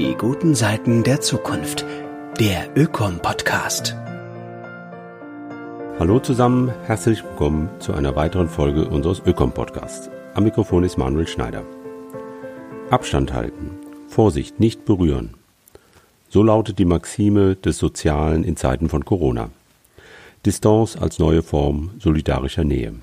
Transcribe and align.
Die 0.00 0.14
guten 0.14 0.54
Seiten 0.54 1.02
der 1.04 1.20
Zukunft. 1.20 1.84
Der 2.38 2.74
Ökom-Podcast. 2.74 3.94
Hallo 5.98 6.18
zusammen, 6.20 6.72
herzlich 6.86 7.22
willkommen 7.22 7.68
zu 7.80 7.92
einer 7.92 8.16
weiteren 8.16 8.48
Folge 8.48 8.88
unseres 8.88 9.20
Ökom-Podcasts. 9.20 10.08
Am 10.32 10.44
Mikrofon 10.44 10.84
ist 10.84 10.96
Manuel 10.96 11.28
Schneider. 11.28 11.66
Abstand 12.88 13.34
halten. 13.34 13.72
Vorsicht, 14.08 14.58
nicht 14.58 14.86
berühren. 14.86 15.34
So 16.30 16.42
lautet 16.42 16.78
die 16.78 16.86
Maxime 16.86 17.56
des 17.56 17.76
Sozialen 17.76 18.42
in 18.42 18.56
Zeiten 18.56 18.88
von 18.88 19.04
Corona. 19.04 19.50
Distanz 20.46 20.96
als 20.96 21.18
neue 21.18 21.42
Form 21.42 21.90
solidarischer 21.98 22.64
Nähe. 22.64 22.94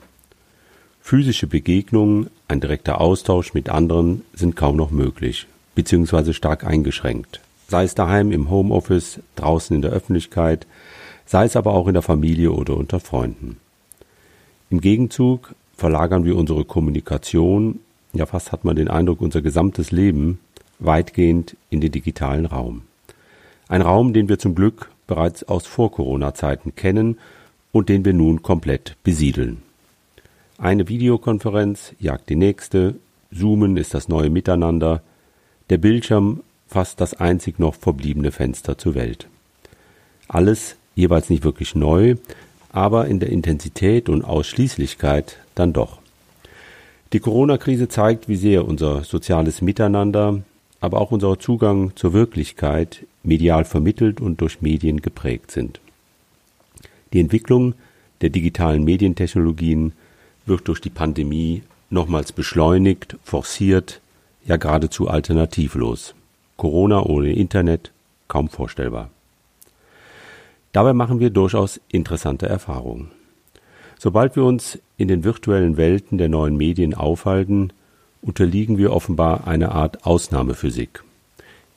Physische 0.99 1.45
Begegnungen, 1.45 2.31
ein 2.47 2.59
direkter 2.59 2.99
Austausch 2.99 3.53
mit 3.53 3.69
anderen 3.69 4.23
sind 4.33 4.55
kaum 4.55 4.75
noch 4.75 4.89
möglich, 4.89 5.45
beziehungsweise 5.77 6.33
stark 6.33 6.63
eingeschränkt. 6.65 7.39
Sei 7.67 7.83
es 7.83 7.93
daheim 7.93 8.31
im 8.31 8.49
Homeoffice, 8.49 9.19
draußen 9.35 9.75
in 9.75 9.83
der 9.83 9.91
Öffentlichkeit, 9.91 10.65
sei 11.27 11.45
es 11.45 11.55
aber 11.55 11.73
auch 11.73 11.87
in 11.87 11.93
der 11.93 12.01
Familie 12.01 12.51
oder 12.51 12.75
unter 12.75 12.99
Freunden. 12.99 13.57
Im 14.71 14.81
Gegenzug 14.81 15.53
verlagern 15.75 16.25
wir 16.25 16.35
unsere 16.35 16.65
Kommunikation, 16.65 17.79
ja 18.11 18.25
fast 18.25 18.51
hat 18.51 18.65
man 18.65 18.75
den 18.75 18.87
Eindruck, 18.87 19.21
unser 19.21 19.43
gesamtes 19.43 19.91
Leben 19.91 20.39
weitgehend 20.79 21.55
in 21.69 21.79
den 21.79 21.91
digitalen 21.91 22.47
Raum. 22.47 22.81
Ein 23.67 23.83
Raum, 23.83 24.13
den 24.13 24.29
wir 24.29 24.39
zum 24.39 24.55
Glück 24.55 24.89
bereits 25.05 25.43
aus 25.43 25.67
Vor-Corona-Zeiten 25.67 26.73
kennen 26.73 27.19
und 27.71 27.87
den 27.87 28.03
wir 28.03 28.13
nun 28.13 28.41
komplett 28.41 28.95
besiedeln. 29.03 29.61
Eine 30.57 30.89
Videokonferenz 30.89 31.93
jagt 31.99 32.29
die 32.29 32.35
nächste, 32.35 32.95
Zoomen 33.31 33.77
ist 33.77 33.93
das 33.93 34.07
neue 34.07 34.31
Miteinander, 34.31 35.03
der 35.69 35.77
Bildschirm 35.77 36.41
fast 36.67 36.99
das 37.01 37.13
einzig 37.13 37.59
noch 37.59 37.75
verbliebene 37.75 38.31
Fenster 38.31 38.77
zur 38.77 38.95
Welt. 38.95 39.27
Alles 40.27 40.75
jeweils 40.95 41.29
nicht 41.29 41.43
wirklich 41.43 41.75
neu, 41.75 42.15
aber 42.71 43.07
in 43.07 43.19
der 43.19 43.29
Intensität 43.29 44.09
und 44.09 44.23
Ausschließlichkeit 44.23 45.37
dann 45.55 45.73
doch. 45.73 45.99
Die 47.13 47.19
Corona-Krise 47.19 47.87
zeigt, 47.87 48.27
wie 48.27 48.35
sehr 48.35 48.67
unser 48.67 49.03
soziales 49.03 49.61
Miteinander, 49.61 50.41
aber 50.81 50.99
auch 50.99 51.11
unser 51.11 51.39
Zugang 51.39 51.95
zur 51.95 52.13
Wirklichkeit 52.13 53.05
medial 53.23 53.63
vermittelt 53.63 54.19
und 54.19 54.41
durch 54.41 54.61
Medien 54.61 55.01
geprägt 55.01 55.51
sind. 55.51 55.79
Die 57.13 57.19
Entwicklung 57.19 57.73
der 58.21 58.29
digitalen 58.29 58.83
Medientechnologien 58.83 59.93
wird 60.45 60.67
durch 60.67 60.81
die 60.81 60.89
Pandemie 60.89 61.63
nochmals 61.89 62.31
beschleunigt, 62.31 63.15
forciert, 63.23 64.01
ja 64.47 64.57
geradezu 64.57 65.07
alternativlos. 65.07 66.15
Corona 66.55 67.03
ohne 67.03 67.33
Internet 67.33 67.91
kaum 68.27 68.49
vorstellbar. 68.49 69.09
Dabei 70.71 70.93
machen 70.93 71.19
wir 71.19 71.29
durchaus 71.29 71.79
interessante 71.89 72.47
Erfahrungen. 72.47 73.11
Sobald 73.99 74.35
wir 74.35 74.43
uns 74.43 74.79
in 74.97 75.07
den 75.07 75.23
virtuellen 75.23 75.77
Welten 75.77 76.17
der 76.17 76.29
neuen 76.29 76.55
Medien 76.55 76.93
aufhalten, 76.93 77.73
unterliegen 78.21 78.77
wir 78.77 78.93
offenbar 78.93 79.47
einer 79.47 79.73
Art 79.73 80.05
Ausnahmephysik. 80.05 81.03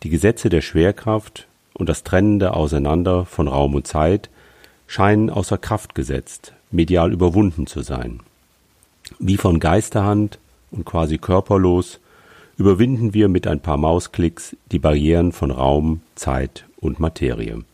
Die 0.03 0.11
Gesetze 0.11 0.49
der 0.49 0.61
Schwerkraft 0.61 1.47
und 1.75 1.89
das 1.89 2.05
trennende 2.05 2.55
Auseinander 2.55 3.25
von 3.25 3.49
Raum 3.49 3.75
und 3.75 3.87
Zeit 3.87 4.31
scheinen 4.87 5.31
außer 5.31 5.59
Kraft 5.59 5.95
gesetzt, 5.95 6.53
medial 6.71 7.13
überwunden 7.13 7.67
zu 7.67 7.83
sein. 7.83 8.21
Wie 9.19 9.37
von 9.37 9.61
Geisterhand 9.61 10.39
und 10.71 10.85
quasi 10.85 11.19
körperlos 11.19 12.01
überwinden 12.61 13.15
wir 13.15 13.31
mit 13.31 13.47
ein 13.47 13.61
paar 13.61 13.79
Mausklicks 13.79 14.55
die 14.71 14.79
Barrieren 14.79 15.33
von 15.33 15.51
Raum, 15.51 16.03
Zeit 16.15 16.67
und 16.79 17.01
Materie. 17.01 17.65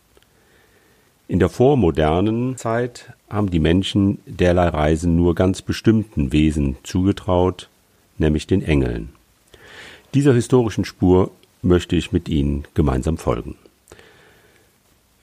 In 1.27 1.41
der 1.41 1.49
vormodernen 1.49 2.57
Zeit 2.57 3.13
haben 3.29 3.51
die 3.51 3.59
Menschen 3.59 4.19
derlei 4.27 4.69
Reisen 4.69 5.17
nur 5.17 5.35
ganz 5.35 5.61
bestimmten 5.61 6.31
Wesen 6.31 6.77
zugetraut, 6.85 7.69
nämlich 8.19 8.47
den 8.47 8.63
Engeln. 8.63 9.09
Dieser 10.15 10.33
historischen 10.33 10.85
Spur 10.85 11.33
möchte 11.63 11.97
ich 11.97 12.13
mit 12.13 12.29
Ihnen 12.29 12.63
gemeinsam 12.75 13.19
folgen. 13.19 13.57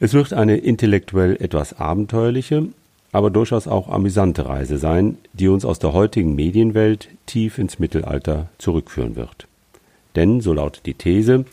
Es 0.02 0.12
wird 0.12 0.34
eine 0.34 0.58
intellektuell 0.58 1.38
etwas 1.40 1.80
abenteuerliche, 1.80 2.68
aber 3.14 3.30
durchaus 3.30 3.70
auch 3.70 3.88
amüsante 3.88 4.46
Reise 4.46 4.78
sein, 4.78 5.20
die 5.32 5.48
uns 5.48 5.64
aus 5.64 5.80
der 5.80 5.94
heutigen 5.94 6.36
Medienwelt 6.36 7.08
tief 7.28 7.58
ins 7.60 7.80
Mittelalter 7.80 8.50
zurückführen 8.58 9.16
wird. 9.16 9.48
Denn, 10.16 10.42
so 10.42 10.54
lautet 10.54 10.86
die 10.86 10.94
These, 10.94 11.46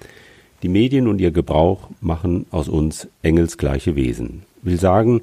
die 0.62 0.68
Medien 0.68 1.08
und 1.08 1.20
ihr 1.20 1.30
Gebrauch 1.30 1.88
machen 2.00 2.46
aus 2.50 2.68
uns 2.68 3.08
engelsgleiche 3.22 3.96
Wesen. 3.96 4.42
Will 4.62 4.78
sagen, 4.78 5.22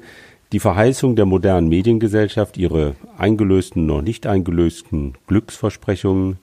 die 0.52 0.60
Verheißung 0.60 1.14
der 1.14 1.26
modernen 1.26 1.68
Mediengesellschaft, 1.68 2.56
ihre 2.56 2.96
eingelösten, 3.16 3.86
noch 3.86 4.02
nicht 4.02 4.26
eingelösten 4.26 5.14
Glücksversprechungen 5.26 6.38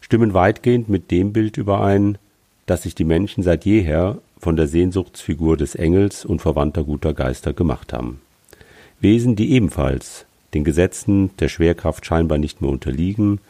stimmen 0.00 0.32
weitgehend 0.32 0.88
mit 0.88 1.10
dem 1.10 1.32
Bild 1.32 1.56
überein, 1.56 2.18
das 2.66 2.84
sich 2.84 2.94
die 2.94 3.04
Menschen 3.04 3.42
seit 3.42 3.64
jeher 3.64 4.18
von 4.38 4.56
der 4.56 4.68
Sehnsuchtsfigur 4.68 5.56
des 5.56 5.74
Engels 5.74 6.24
und 6.24 6.40
verwandter 6.40 6.84
guter 6.84 7.14
Geister 7.14 7.52
gemacht 7.52 7.92
haben. 7.92 8.20
Wesen, 9.00 9.36
die 9.36 9.52
ebenfalls 9.52 10.26
den 10.54 10.64
Gesetzen 10.64 11.30
der 11.38 11.48
Schwerkraft 11.48 12.06
scheinbar 12.06 12.38
nicht 12.38 12.60
mehr 12.60 12.70
unterliegen 12.70 13.40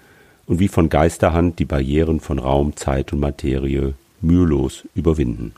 und 0.52 0.58
wie 0.58 0.68
von 0.68 0.90
Geisterhand 0.90 1.58
die 1.60 1.64
Barrieren 1.64 2.20
von 2.20 2.38
Raum, 2.38 2.76
Zeit 2.76 3.14
und 3.14 3.20
Materie 3.20 3.94
mühelos 4.20 4.86
überwinden. 4.94 5.54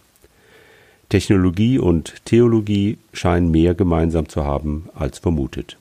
Technologie 1.09 1.81
und 1.81 2.25
Theologie 2.25 2.99
scheinen 3.13 3.51
mehr 3.51 3.75
gemeinsam 3.75 4.29
zu 4.29 4.45
haben 4.45 4.89
als 4.95 5.19
vermutet. 5.19 5.79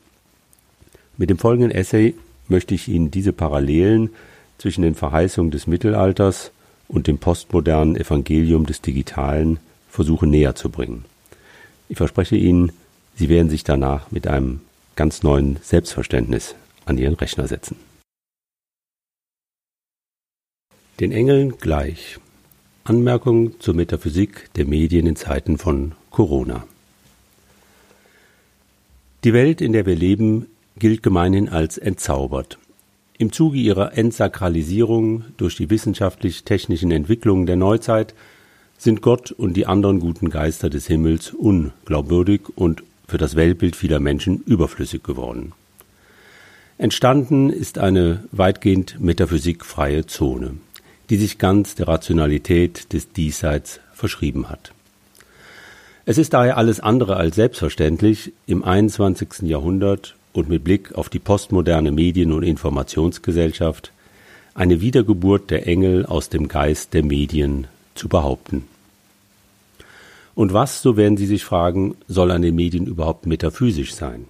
Mit 1.16 1.30
dem 1.30 1.38
folgenden 1.38 1.70
Essay 1.70 2.16
möchte 2.48 2.74
ich 2.74 2.88
Ihnen 2.88 3.12
diese 3.12 3.34
Parallelen 3.34 4.10
zwischen 4.58 4.82
den 4.82 4.96
Verheißungen 4.96 5.52
des 5.52 5.68
Mittelalters 5.68 6.50
und 6.88 7.06
dem 7.06 7.20
postmodernen 7.20 7.96
Evangelium 7.96 8.66
des 8.66 8.82
Digitalen 8.82 9.60
versuchen 9.92 10.32
näher 10.32 10.56
zu 10.56 10.72
bringen. 10.72 11.06
Ich 11.88 11.98
verspreche 11.98 12.36
Ihnen, 12.36 12.72
Sie 13.14 13.30
werden 13.30 13.52
sich 13.52 13.64
danach 13.64 14.10
mit 14.10 14.26
einem 14.26 14.62
ganz 14.96 15.22
neuen 15.22 15.60
Selbstverständnis 15.62 16.56
an 16.86 16.98
Ihren 16.98 17.14
Rechner 17.14 17.48
setzen. 17.48 17.93
Den 21.04 21.12
Engeln 21.12 21.58
gleich. 21.58 22.18
Anmerkung 22.86 23.60
zur 23.60 23.74
Metaphysik 23.74 24.48
der 24.56 24.66
Medien 24.66 25.06
in 25.06 25.18
Zeiten 25.18 25.58
von 25.58 25.92
Corona. 26.12 26.66
Die 29.26 29.34
Welt, 29.34 29.60
in 29.60 29.74
der 29.74 29.86
wir 29.86 29.98
leben, 29.98 30.46
gilt 30.80 31.04
gemeinhin 31.04 31.50
als 31.50 31.78
entzaubert. 31.78 32.58
Im 33.18 33.34
Zuge 33.34 33.58
ihrer 33.58 33.98
Entsakralisierung 33.98 35.26
durch 35.36 35.58
die 35.58 35.70
wissenschaftlich-technischen 35.70 36.92
Entwicklungen 36.92 37.48
der 37.48 37.58
Neuzeit 37.58 38.14
sind 38.78 39.02
Gott 39.02 39.34
und 39.34 39.58
die 39.58 39.66
anderen 39.66 40.00
guten 40.00 40.30
Geister 40.30 40.70
des 40.70 40.88
Himmels 40.88 41.34
unglaubwürdig 41.34 42.44
und 42.56 42.82
für 43.10 43.18
das 43.18 43.36
Weltbild 43.36 43.76
vieler 43.76 44.00
Menschen 44.00 44.42
überflüssig 44.46 45.04
geworden. 45.04 45.52
Entstanden 46.78 47.50
ist 47.50 47.78
eine 47.78 48.24
weitgehend 48.32 49.02
metaphysikfreie 49.02 50.06
Zone 50.06 50.60
die 51.10 51.18
sich 51.18 51.38
ganz 51.38 51.76
der 51.76 51.88
Rationalität 51.88 52.94
des 52.94 53.12
Diesseits 53.12 53.80
verschrieben 53.94 54.50
hat. 54.50 54.74
Es 56.06 56.18
ist 56.18 56.34
daher 56.34 56.58
alles 56.58 56.80
andere 56.80 57.16
als 57.16 57.36
selbstverständlich, 57.36 58.34
im 58.46 58.64
21. 58.64 59.44
Jahrhundert 59.44 60.16
und 60.34 60.50
mit 60.50 60.64
Blick 60.64 60.96
auf 60.96 61.10
die 61.10 61.20
postmoderne 61.20 61.92
Medien- 61.92 62.34
und 62.34 62.44
Informationsgesellschaft 62.44 63.92
eine 64.54 64.82
Wiedergeburt 64.82 65.50
der 65.50 65.66
Engel 65.68 66.06
aus 66.06 66.30
dem 66.30 66.48
Geist 66.48 66.94
der 66.94 67.04
Medien 67.04 67.68
zu 67.96 68.10
behaupten. 68.10 68.66
Und 70.36 70.54
was, 70.54 70.82
so 70.82 70.98
werden 70.98 71.18
Sie 71.18 71.28
sich 71.28 71.44
fragen, 71.44 71.96
soll 72.08 72.32
an 72.32 72.42
den 72.42 72.56
Medien 72.56 72.86
überhaupt 72.86 73.26
metaphysisch 73.26 73.94
sein? 73.94 74.26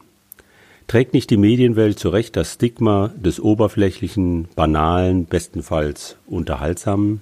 Trägt 0.87 1.13
nicht 1.13 1.29
die 1.29 1.37
Medienwelt 1.37 1.97
zu 1.97 2.09
Recht 2.09 2.35
das 2.35 2.53
Stigma 2.53 3.11
des 3.15 3.39
oberflächlichen, 3.39 4.47
banalen, 4.55 5.25
bestenfalls 5.25 6.17
unterhaltsamen? 6.27 7.21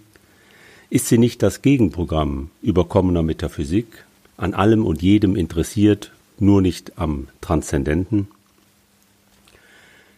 Ist 0.89 1.07
sie 1.07 1.17
nicht 1.17 1.41
das 1.41 1.61
Gegenprogramm 1.61 2.49
überkommener 2.61 3.23
Metaphysik, 3.23 4.05
an 4.35 4.53
allem 4.53 4.85
und 4.85 5.01
jedem 5.01 5.35
interessiert, 5.35 6.11
nur 6.39 6.61
nicht 6.61 6.97
am 6.97 7.27
Transzendenten? 7.39 8.27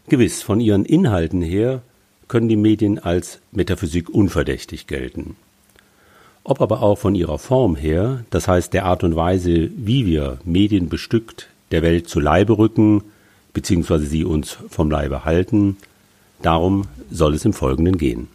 Gewiss, 0.08 0.42
von 0.42 0.60
ihren 0.60 0.86
Inhalten 0.86 1.42
her 1.42 1.82
können 2.28 2.50
die 2.50 2.56
Medien 2.56 2.98
als 2.98 3.40
Metaphysik 3.52 4.10
unverdächtig 4.10 4.88
gelten. 4.88 5.36
Ob 6.44 6.62
aber 6.62 6.82
auch 6.82 6.98
von 6.98 7.16
ihrer 7.16 7.40
Form 7.40 7.76
her, 7.76 8.26
das 8.32 8.48
heißt 8.48 8.74
der 8.74 8.86
Art 8.86 9.04
und 9.04 9.16
Weise, 9.16 9.70
wie 9.76 10.06
wir 10.06 10.40
Medien 10.44 10.90
bestückt 10.90 11.50
der 11.72 11.84
Welt 11.84 12.10
zu 12.10 12.20
Leibe 12.20 12.58
rücken, 12.58 13.04
beziehungsweise 13.54 14.06
sie 14.06 14.26
uns 14.26 14.58
vom 14.70 14.92
Leibe 14.92 15.26
halten. 15.26 15.78
Darum 16.42 16.84
soll 17.10 17.36
es 17.36 17.46
im 17.46 17.54
Folgenden 17.54 17.98
gehen. 17.98 18.28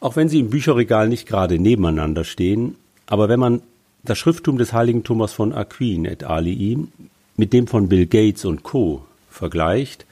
Auch 0.00 0.16
wenn 0.16 0.28
sie 0.28 0.40
im 0.40 0.50
Bücherregal 0.50 1.08
nicht 1.08 1.28
gerade 1.28 1.58
nebeneinander 1.58 2.24
stehen, 2.24 2.76
aber 3.06 3.28
wenn 3.28 3.40
man 3.40 3.62
das 4.02 4.18
Schrifttum 4.18 4.56
des 4.56 4.72
heiligen 4.72 5.04
Thomas 5.04 5.32
von 5.32 5.52
Aquin 5.52 6.06
et 6.06 6.24
alii 6.24 6.78
mit 7.36 7.52
dem 7.52 7.66
von 7.66 7.88
Bill 7.88 8.06
Gates 8.06 8.44
und 8.46 8.62
Co. 8.62 9.04
vergleicht, 9.30 10.06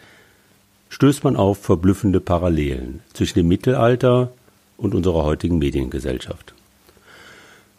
stößt 0.91 1.25
man 1.25 1.37
auf 1.37 1.59
verblüffende 1.59 2.21
Parallelen 2.21 3.01
zwischen 3.13 3.39
dem 3.39 3.49
Mittelalter 3.49 4.33
und 4.77 4.95
unserer 4.95 5.25
heutigen 5.25 5.59
Mediengesellschaft. 5.59 6.55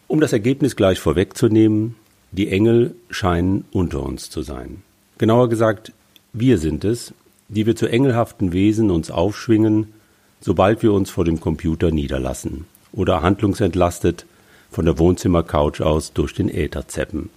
Um 0.08 0.20
das 0.20 0.34
Ergebnis 0.34 0.76
gleich 0.76 1.00
vorwegzunehmen, 1.00 1.96
die 2.32 2.50
Engel 2.50 2.96
scheinen 3.10 3.66
unter 3.72 4.02
uns 4.04 4.30
zu 4.30 4.42
sein. 4.42 4.82
Genauer 5.20 5.50
gesagt, 5.50 5.92
wir 6.32 6.58
sind 6.58 6.86
es, 6.86 7.14
die 7.50 7.66
wir 7.66 7.76
zu 7.76 7.88
engelhaften 7.88 8.54
Wesen 8.54 8.90
uns 8.90 9.12
aufschwingen, 9.12 9.94
sobald 10.40 10.82
wir 10.82 10.94
uns 10.94 11.10
vor 11.10 11.26
dem 11.26 11.42
Computer 11.42 11.92
niederlassen 11.92 12.66
oder 12.94 13.22
handlungsentlastet 13.22 14.26
von 14.72 14.86
der 14.86 14.98
Wohnzimmercouch 14.98 15.82
aus 15.82 16.14
durch 16.14 16.34
den 16.34 16.48
Äther 16.48 16.88
zeppen. 16.88 17.30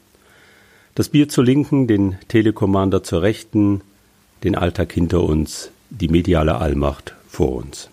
Das 0.95 1.09
Bier 1.09 1.29
zur 1.29 1.45
Linken, 1.45 1.89
den 1.89 2.19
Telekommander 2.29 3.03
zur 3.03 3.23
Rechten, 3.23 3.81
den 4.45 4.55
Alltag 4.55 4.93
hinter 4.93 5.25
uns, 5.25 5.71
die 5.91 6.09
mediale 6.09 6.59
Allmacht 6.59 7.17
vor 7.29 7.53
uns. 7.57 7.91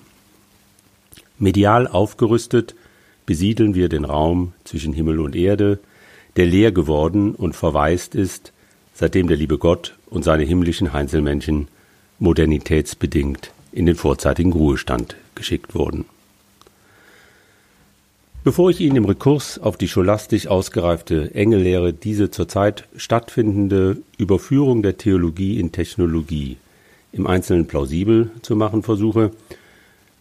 Medial 1.39 1.87
aufgerüstet 1.87 2.75
besiedeln 3.25 3.73
wir 3.73 3.89
den 3.89 4.05
Raum 4.05 4.53
zwischen 4.65 4.93
Himmel 4.93 5.19
und 5.19 5.35
Erde, 5.35 5.79
der 6.35 6.45
leer 6.45 6.71
geworden 6.71 7.33
und 7.33 7.55
verwaist 7.55 8.13
ist, 8.13 8.53
seitdem 8.99 9.29
der 9.29 9.37
liebe 9.37 9.57
Gott 9.57 9.95
und 10.09 10.25
seine 10.25 10.43
himmlischen 10.43 10.91
Heinzelmännchen 10.91 11.69
modernitätsbedingt 12.19 13.51
in 13.71 13.85
den 13.85 13.95
vorzeitigen 13.95 14.51
Ruhestand 14.51 15.15
geschickt 15.35 15.73
wurden. 15.73 16.03
Bevor 18.43 18.69
ich 18.69 18.81
Ihnen 18.81 18.97
im 18.97 19.05
Rekurs 19.05 19.57
auf 19.57 19.77
die 19.77 19.87
scholastisch 19.87 20.47
ausgereifte 20.47 21.33
Engellehre 21.33 21.93
diese 21.93 22.29
zurzeit 22.29 22.89
stattfindende 22.97 23.97
Überführung 24.17 24.83
der 24.83 24.97
Theologie 24.97 25.59
in 25.59 25.71
Technologie 25.71 26.57
im 27.13 27.25
Einzelnen 27.25 27.67
plausibel 27.67 28.31
zu 28.41 28.57
machen 28.57 28.83
versuche, 28.83 29.31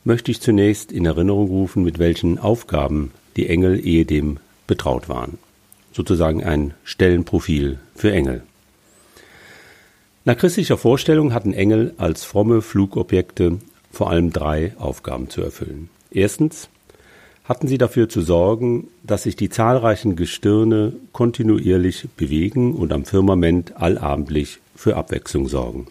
möchte 0.05 0.31
ich 0.31 0.41
zunächst 0.41 0.93
in 0.93 1.05
Erinnerung 1.05 1.49
rufen, 1.49 1.83
mit 1.83 1.99
welchen 1.99 2.39
Aufgaben 2.39 3.11
die 3.37 3.49
Engel 3.49 3.85
ehedem 3.85 4.39
betraut 4.69 5.09
waren. 5.09 5.39
Sozusagen 5.93 6.45
ein 6.45 6.75
Stellenprofil 6.85 7.81
für 7.97 8.13
Engel. 8.13 8.43
Nach 10.25 10.37
christlicher 10.37 10.77
Vorstellung 10.77 11.33
hatten 11.33 11.53
Engel 11.53 11.95
als 11.97 12.25
fromme 12.25 12.61
Flugobjekte 12.61 13.59
vor 13.91 14.11
allem 14.11 14.33
drei 14.33 14.75
Aufgaben 14.79 15.31
zu 15.31 15.43
erfüllen. 15.43 15.89
Erstens 16.11 16.69
hatten 17.45 17.67
sie 17.67 17.79
dafür 17.79 18.09
zu 18.11 18.21
sorgen, 18.21 18.89
dass 19.03 19.23
sich 19.23 19.35
die 19.35 19.49
zahlreichen 19.49 20.17
Gestirne 20.17 20.93
kontinuierlich 21.13 22.09
bewegen 22.17 22.75
und 22.75 22.93
am 22.93 23.07
Firmament 23.07 23.81
allabendlich 23.81 24.59
für 24.77 24.97
Abwechslung 24.97 25.49
sorgen. 25.49 25.87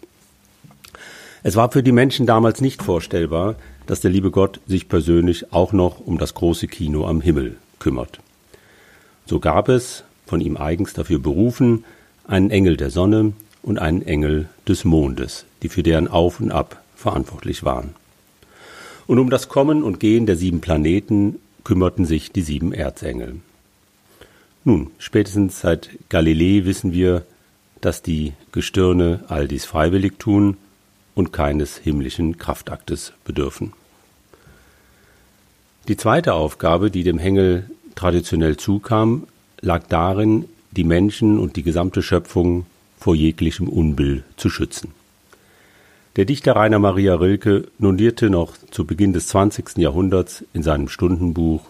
Es 1.42 1.56
war 1.56 1.72
für 1.72 1.82
die 1.82 1.92
Menschen 1.92 2.26
damals 2.26 2.60
nicht 2.60 2.82
vorstellbar, 2.82 3.56
dass 3.86 4.00
der 4.00 4.10
liebe 4.10 4.30
Gott 4.30 4.60
sich 4.66 4.88
persönlich 4.88 5.52
auch 5.52 5.72
noch 5.72 5.98
um 5.98 6.18
das 6.18 6.34
große 6.34 6.68
Kino 6.68 7.06
am 7.06 7.20
Himmel 7.20 7.56
kümmert. 7.80 8.20
So 9.26 9.40
gab 9.40 9.68
es, 9.68 10.04
von 10.26 10.40
ihm 10.40 10.56
eigens 10.56 10.92
dafür 10.92 11.18
berufen, 11.18 11.84
einen 12.26 12.50
Engel 12.50 12.76
der 12.76 12.90
Sonne 12.90 13.32
und 13.68 13.78
einen 13.78 14.00
Engel 14.02 14.48
des 14.66 14.86
Mondes, 14.86 15.44
die 15.62 15.68
für 15.68 15.82
deren 15.82 16.08
Auf 16.08 16.40
und 16.40 16.50
Ab 16.50 16.82
verantwortlich 16.96 17.64
waren. 17.64 17.90
Und 19.06 19.18
um 19.18 19.28
das 19.28 19.48
Kommen 19.48 19.82
und 19.82 20.00
Gehen 20.00 20.24
der 20.24 20.36
sieben 20.36 20.60
Planeten 20.60 21.38
kümmerten 21.64 22.06
sich 22.06 22.32
die 22.32 22.40
sieben 22.40 22.72
Erzengel. 22.72 23.36
Nun, 24.64 24.90
spätestens 24.98 25.60
seit 25.60 25.90
Galilei 26.08 26.64
wissen 26.64 26.92
wir, 26.92 27.26
dass 27.82 28.00
die 28.00 28.32
Gestirne 28.52 29.24
all 29.28 29.46
dies 29.46 29.66
freiwillig 29.66 30.18
tun 30.18 30.56
und 31.14 31.32
keines 31.32 31.76
himmlischen 31.76 32.38
Kraftaktes 32.38 33.12
bedürfen. 33.24 33.74
Die 35.88 35.96
zweite 35.98 36.32
Aufgabe, 36.32 36.90
die 36.90 37.02
dem 37.02 37.18
Hengel 37.18 37.68
traditionell 37.94 38.56
zukam, 38.56 39.26
lag 39.60 39.84
darin, 39.88 40.46
die 40.70 40.84
Menschen 40.84 41.38
und 41.38 41.56
die 41.56 41.62
gesamte 41.62 42.02
Schöpfung 42.02 42.64
vor 42.98 43.14
jeglichem 43.14 43.68
Unbill 43.68 44.24
zu 44.36 44.50
schützen. 44.50 44.92
Der 46.16 46.24
Dichter 46.24 46.56
Rainer 46.56 46.80
Maria 46.80 47.14
Rilke 47.14 47.68
notierte 47.78 48.28
noch 48.28 48.54
zu 48.70 48.84
Beginn 48.84 49.12
des 49.12 49.28
20. 49.28 49.78
Jahrhunderts 49.78 50.44
in 50.52 50.62
seinem 50.62 50.88
Stundenbuch 50.88 51.64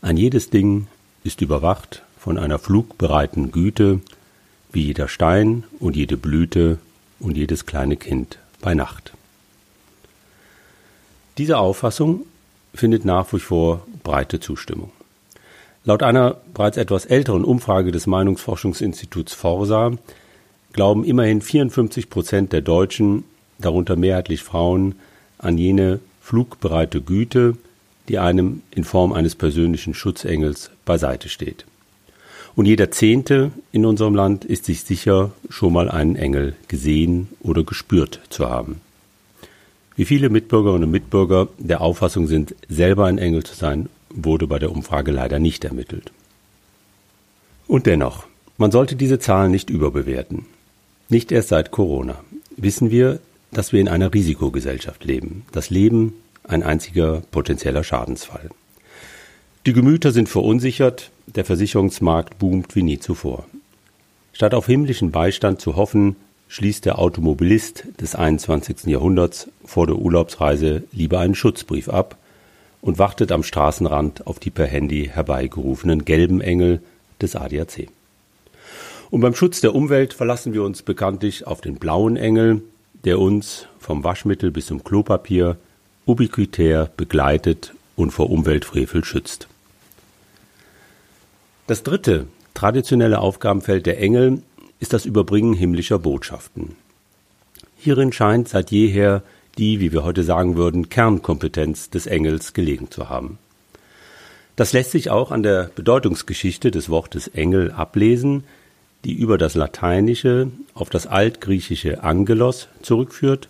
Ein 0.00 0.16
jedes 0.16 0.48
Ding 0.48 0.86
ist 1.22 1.42
überwacht 1.42 2.02
von 2.18 2.38
einer 2.38 2.58
flugbereiten 2.58 3.52
Güte, 3.52 4.00
wie 4.72 4.84
jeder 4.84 5.08
Stein 5.08 5.64
und 5.80 5.96
jede 5.96 6.16
Blüte 6.16 6.78
und 7.20 7.36
jedes 7.36 7.66
kleine 7.66 7.96
Kind 7.96 8.38
bei 8.62 8.74
Nacht. 8.74 9.12
Diese 11.36 11.58
Auffassung 11.58 12.24
findet 12.74 13.04
nach 13.04 13.30
wie 13.32 13.38
vor 13.40 13.86
breite 14.02 14.40
Zustimmung. 14.40 14.92
Laut 15.86 16.02
einer 16.02 16.38
bereits 16.54 16.78
etwas 16.78 17.04
älteren 17.04 17.44
Umfrage 17.44 17.92
des 17.92 18.06
Meinungsforschungsinstituts 18.06 19.34
Forsa 19.34 19.92
glauben 20.72 21.04
immerhin 21.04 21.42
54 21.42 22.08
Prozent 22.08 22.52
der 22.54 22.62
Deutschen, 22.62 23.24
darunter 23.58 23.94
mehrheitlich 23.94 24.42
Frauen, 24.42 24.94
an 25.36 25.58
jene 25.58 26.00
flugbereite 26.22 27.02
Güte, 27.02 27.58
die 28.08 28.18
einem 28.18 28.62
in 28.70 28.84
Form 28.84 29.12
eines 29.12 29.34
persönlichen 29.34 29.92
Schutzengels 29.92 30.70
beiseite 30.86 31.28
steht. 31.28 31.66
Und 32.56 32.64
jeder 32.64 32.90
Zehnte 32.90 33.50
in 33.70 33.84
unserem 33.84 34.14
Land 34.14 34.44
ist 34.46 34.64
sich 34.64 34.82
sicher, 34.82 35.32
schon 35.50 35.74
mal 35.74 35.90
einen 35.90 36.16
Engel 36.16 36.56
gesehen 36.68 37.28
oder 37.40 37.62
gespürt 37.62 38.20
zu 38.30 38.48
haben. 38.48 38.80
Wie 39.96 40.06
viele 40.06 40.30
Mitbürgerinnen 40.30 40.84
und 40.84 40.90
Mitbürger 40.90 41.48
der 41.58 41.82
Auffassung 41.82 42.26
sind, 42.26 42.54
selber 42.68 43.04
ein 43.04 43.18
Engel 43.18 43.44
zu 43.44 43.54
sein, 43.54 43.88
wurde 44.14 44.46
bei 44.46 44.58
der 44.58 44.72
Umfrage 44.72 45.10
leider 45.10 45.38
nicht 45.38 45.64
ermittelt. 45.64 46.12
Und 47.66 47.86
dennoch, 47.86 48.26
man 48.56 48.70
sollte 48.70 48.96
diese 48.96 49.18
Zahlen 49.18 49.50
nicht 49.50 49.70
überbewerten. 49.70 50.46
Nicht 51.08 51.32
erst 51.32 51.48
seit 51.48 51.70
Corona 51.70 52.20
wissen 52.56 52.90
wir, 52.90 53.20
dass 53.52 53.72
wir 53.72 53.80
in 53.80 53.88
einer 53.88 54.12
Risikogesellschaft 54.12 55.04
leben. 55.04 55.44
Das 55.52 55.70
Leben 55.70 56.14
ein 56.44 56.62
einziger 56.62 57.22
potenzieller 57.30 57.84
Schadensfall. 57.84 58.50
Die 59.66 59.72
Gemüter 59.72 60.12
sind 60.12 60.28
verunsichert, 60.28 61.10
der 61.26 61.44
Versicherungsmarkt 61.44 62.38
boomt 62.38 62.76
wie 62.76 62.82
nie 62.82 62.98
zuvor. 62.98 63.44
Statt 64.32 64.52
auf 64.52 64.66
himmlischen 64.66 65.10
Beistand 65.10 65.60
zu 65.60 65.76
hoffen, 65.76 66.16
schließt 66.48 66.84
der 66.84 66.98
Automobilist 66.98 67.86
des 68.00 68.14
21. 68.14 68.84
Jahrhunderts 68.86 69.48
vor 69.64 69.86
der 69.86 69.96
Urlaubsreise 69.96 70.84
lieber 70.92 71.20
einen 71.20 71.34
Schutzbrief 71.34 71.88
ab 71.88 72.18
und 72.84 72.98
wartet 72.98 73.32
am 73.32 73.42
Straßenrand 73.42 74.26
auf 74.26 74.38
die 74.38 74.50
per 74.50 74.66
Handy 74.66 75.10
herbeigerufenen 75.10 76.04
gelben 76.04 76.42
Engel 76.42 76.82
des 77.22 77.34
ADAC. 77.34 77.88
Und 79.10 79.22
beim 79.22 79.34
Schutz 79.34 79.62
der 79.62 79.74
Umwelt 79.74 80.12
verlassen 80.12 80.52
wir 80.52 80.62
uns 80.62 80.82
bekanntlich 80.82 81.46
auf 81.46 81.62
den 81.62 81.76
blauen 81.76 82.18
Engel, 82.18 82.60
der 83.04 83.18
uns 83.18 83.68
vom 83.78 84.04
Waschmittel 84.04 84.50
bis 84.50 84.66
zum 84.66 84.84
Klopapier 84.84 85.56
ubiquitär 86.04 86.90
begleitet 86.94 87.72
und 87.96 88.10
vor 88.10 88.28
Umweltfrevel 88.28 89.02
schützt. 89.02 89.48
Das 91.66 91.84
dritte 91.84 92.26
traditionelle 92.52 93.20
Aufgabenfeld 93.20 93.86
der 93.86 93.98
Engel 93.98 94.42
ist 94.78 94.92
das 94.92 95.06
Überbringen 95.06 95.54
himmlischer 95.54 95.98
Botschaften. 95.98 96.76
Hierin 97.78 98.12
scheint 98.12 98.50
seit 98.50 98.70
jeher 98.70 99.22
die, 99.58 99.80
wie 99.80 99.92
wir 99.92 100.04
heute 100.04 100.24
sagen 100.24 100.56
würden, 100.56 100.88
Kernkompetenz 100.88 101.90
des 101.90 102.06
Engels 102.06 102.52
gelegen 102.52 102.90
zu 102.90 103.08
haben. 103.08 103.38
Das 104.56 104.72
lässt 104.72 104.92
sich 104.92 105.10
auch 105.10 105.30
an 105.30 105.42
der 105.42 105.70
Bedeutungsgeschichte 105.74 106.70
des 106.70 106.88
Wortes 106.88 107.28
Engel 107.28 107.72
ablesen, 107.72 108.44
die 109.04 109.12
über 109.12 109.36
das 109.36 109.54
Lateinische 109.54 110.50
auf 110.74 110.90
das 110.90 111.06
altgriechische 111.06 112.02
Angelos 112.02 112.68
zurückführt, 112.82 113.48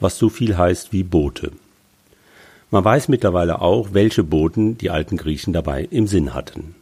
was 0.00 0.16
so 0.16 0.28
viel 0.28 0.56
heißt 0.56 0.92
wie 0.92 1.02
Bote. 1.02 1.52
Man 2.70 2.84
weiß 2.84 3.08
mittlerweile 3.08 3.60
auch, 3.60 3.94
welche 3.94 4.22
Boten 4.22 4.78
die 4.78 4.90
alten 4.90 5.16
Griechen 5.16 5.52
dabei 5.52 5.88
im 5.90 6.06
Sinn 6.06 6.34
hatten. 6.34 6.74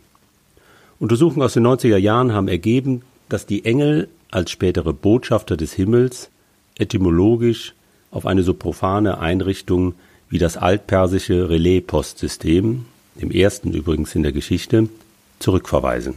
Untersuchungen 0.98 1.42
aus 1.42 1.54
den 1.54 1.66
90er 1.66 1.96
Jahren 1.96 2.32
haben 2.32 2.48
ergeben, 2.48 3.02
dass 3.28 3.46
die 3.46 3.64
Engel 3.64 4.08
als 4.30 4.50
spätere 4.50 4.92
Botschafter 4.92 5.56
des 5.56 5.72
Himmels 5.72 6.30
etymologisch 6.76 7.74
auf 8.10 8.26
eine 8.26 8.42
so 8.42 8.54
profane 8.54 9.18
Einrichtung 9.18 9.94
wie 10.28 10.38
das 10.38 10.56
altpersische 10.56 11.48
Relais-Postsystem, 11.48 12.84
dem 13.20 13.30
ersten 13.30 13.72
übrigens 13.72 14.14
in 14.14 14.22
der 14.22 14.32
Geschichte, 14.32 14.88
zurückverweisen. 15.38 16.14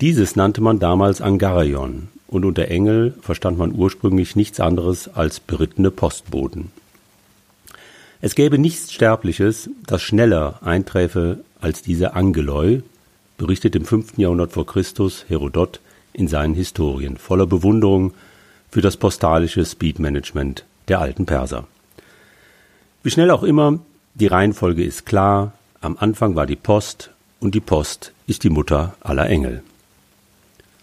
Dieses 0.00 0.36
nannte 0.36 0.60
man 0.60 0.78
damals 0.78 1.20
Angaraion, 1.20 2.08
und 2.26 2.44
unter 2.44 2.68
Engel 2.68 3.14
verstand 3.20 3.58
man 3.58 3.74
ursprünglich 3.74 4.36
nichts 4.36 4.60
anderes 4.60 5.08
als 5.08 5.40
berittene 5.40 5.90
Postboten. 5.90 6.70
Es 8.20 8.34
gäbe 8.34 8.58
nichts 8.58 8.92
Sterbliches, 8.92 9.70
das 9.86 10.02
schneller 10.02 10.60
einträfe 10.62 11.40
als 11.60 11.82
diese 11.82 12.14
Angeloi, 12.14 12.82
berichtet 13.38 13.74
im 13.74 13.84
5. 13.84 14.18
Jahrhundert 14.18 14.52
vor 14.52 14.66
Christus 14.66 15.24
Herodot 15.28 15.80
in 16.12 16.28
seinen 16.28 16.54
Historien, 16.54 17.16
voller 17.16 17.46
Bewunderung 17.46 18.12
für 18.70 18.80
das 18.80 18.96
postalische 18.96 19.64
Speedmanagement 19.64 20.64
der 20.88 21.00
alten 21.00 21.26
Perser. 21.26 21.66
Wie 23.02 23.10
schnell 23.10 23.30
auch 23.30 23.42
immer, 23.42 23.78
die 24.14 24.26
Reihenfolge 24.26 24.84
ist 24.84 25.06
klar, 25.06 25.52
am 25.80 25.96
Anfang 25.98 26.36
war 26.36 26.46
die 26.46 26.56
Post 26.56 27.10
und 27.40 27.54
die 27.54 27.60
Post 27.60 28.12
ist 28.26 28.44
die 28.44 28.50
Mutter 28.50 28.94
aller 29.00 29.28
Engel. 29.28 29.62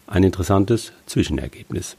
Ein 0.08 0.24
interessantes 0.24 0.94
Zwischenergebnis. 1.06 1.96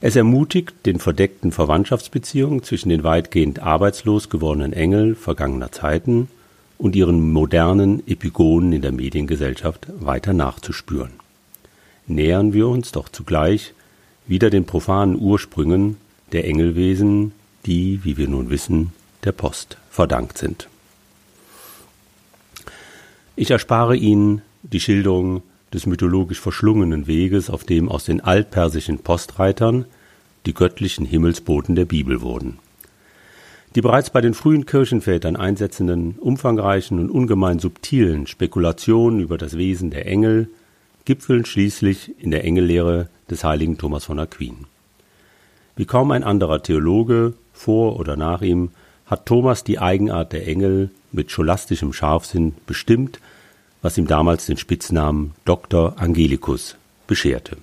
Es 0.00 0.16
ermutigt 0.16 0.74
den 0.84 0.98
verdeckten 0.98 1.50
Verwandtschaftsbeziehungen 1.50 2.62
zwischen 2.62 2.90
den 2.90 3.04
weitgehend 3.04 3.60
arbeitslos 3.60 4.28
gewordenen 4.28 4.74
Engeln 4.74 5.16
vergangener 5.16 5.72
Zeiten 5.72 6.28
und 6.76 6.94
ihren 6.94 7.32
modernen 7.32 8.06
Epigonen 8.06 8.72
in 8.72 8.82
der 8.82 8.92
Mediengesellschaft 8.92 9.86
weiter 10.00 10.34
nachzuspüren. 10.34 11.12
Nähern 12.06 12.52
wir 12.52 12.68
uns 12.68 12.92
doch 12.92 13.08
zugleich 13.08 13.72
wieder 14.26 14.50
den 14.50 14.64
profanen 14.64 15.18
Ursprüngen 15.18 15.96
der 16.32 16.46
Engelwesen, 16.46 17.32
die, 17.66 18.00
wie 18.04 18.16
wir 18.16 18.28
nun 18.28 18.50
wissen, 18.50 18.92
der 19.24 19.32
Post 19.32 19.78
verdankt 19.90 20.38
sind. 20.38 20.68
Ich 23.36 23.50
erspare 23.50 23.96
Ihnen 23.96 24.42
die 24.62 24.80
Schilderung 24.80 25.42
des 25.72 25.86
mythologisch 25.86 26.40
verschlungenen 26.40 27.06
Weges, 27.06 27.50
auf 27.50 27.64
dem 27.64 27.88
aus 27.88 28.04
den 28.04 28.20
altpersischen 28.20 28.98
Postreitern 28.98 29.86
die 30.46 30.54
göttlichen 30.54 31.04
Himmelsboten 31.04 31.74
der 31.74 31.84
Bibel 31.84 32.20
wurden. 32.20 32.58
Die 33.74 33.80
bereits 33.80 34.10
bei 34.10 34.20
den 34.20 34.34
frühen 34.34 34.66
Kirchenvätern 34.66 35.34
einsetzenden, 35.34 36.12
umfangreichen 36.20 37.00
und 37.00 37.10
ungemein 37.10 37.58
subtilen 37.58 38.28
Spekulationen 38.28 39.18
über 39.18 39.36
das 39.36 39.58
Wesen 39.58 39.90
der 39.90 40.06
Engel 40.06 40.48
gipfeln 41.04 41.44
schließlich 41.44 42.14
in 42.18 42.30
der 42.30 42.44
Engellehre 42.44 43.08
des 43.30 43.44
heiligen 43.44 43.78
Thomas 43.78 44.04
von 44.04 44.18
Aquin. 44.18 44.66
Wie 45.76 45.86
kaum 45.86 46.10
ein 46.10 46.24
anderer 46.24 46.62
Theologe 46.62 47.34
vor 47.52 47.98
oder 47.98 48.16
nach 48.16 48.42
ihm 48.42 48.70
hat 49.06 49.26
Thomas 49.26 49.64
die 49.64 49.78
Eigenart 49.78 50.32
der 50.32 50.46
Engel 50.46 50.90
mit 51.12 51.30
scholastischem 51.30 51.92
Scharfsinn 51.92 52.54
bestimmt 52.66 53.20
was 53.84 53.98
ihm 53.98 54.06
damals 54.06 54.46
den 54.46 54.56
Spitznamen 54.56 55.34
Dr. 55.44 55.98
Angelicus 55.98 56.76
bescherte. 57.06 57.58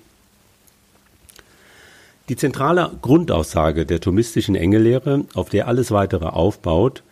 Die 2.28 2.36
zentrale 2.36 2.92
Grundaussage 3.02 3.84
der 3.84 4.00
thomistischen 4.00 4.54
Engellehre, 4.54 5.24
auf 5.34 5.50
der 5.50 5.66
alles 5.66 5.90
weitere 5.90 6.26
aufbaut, 6.26 7.02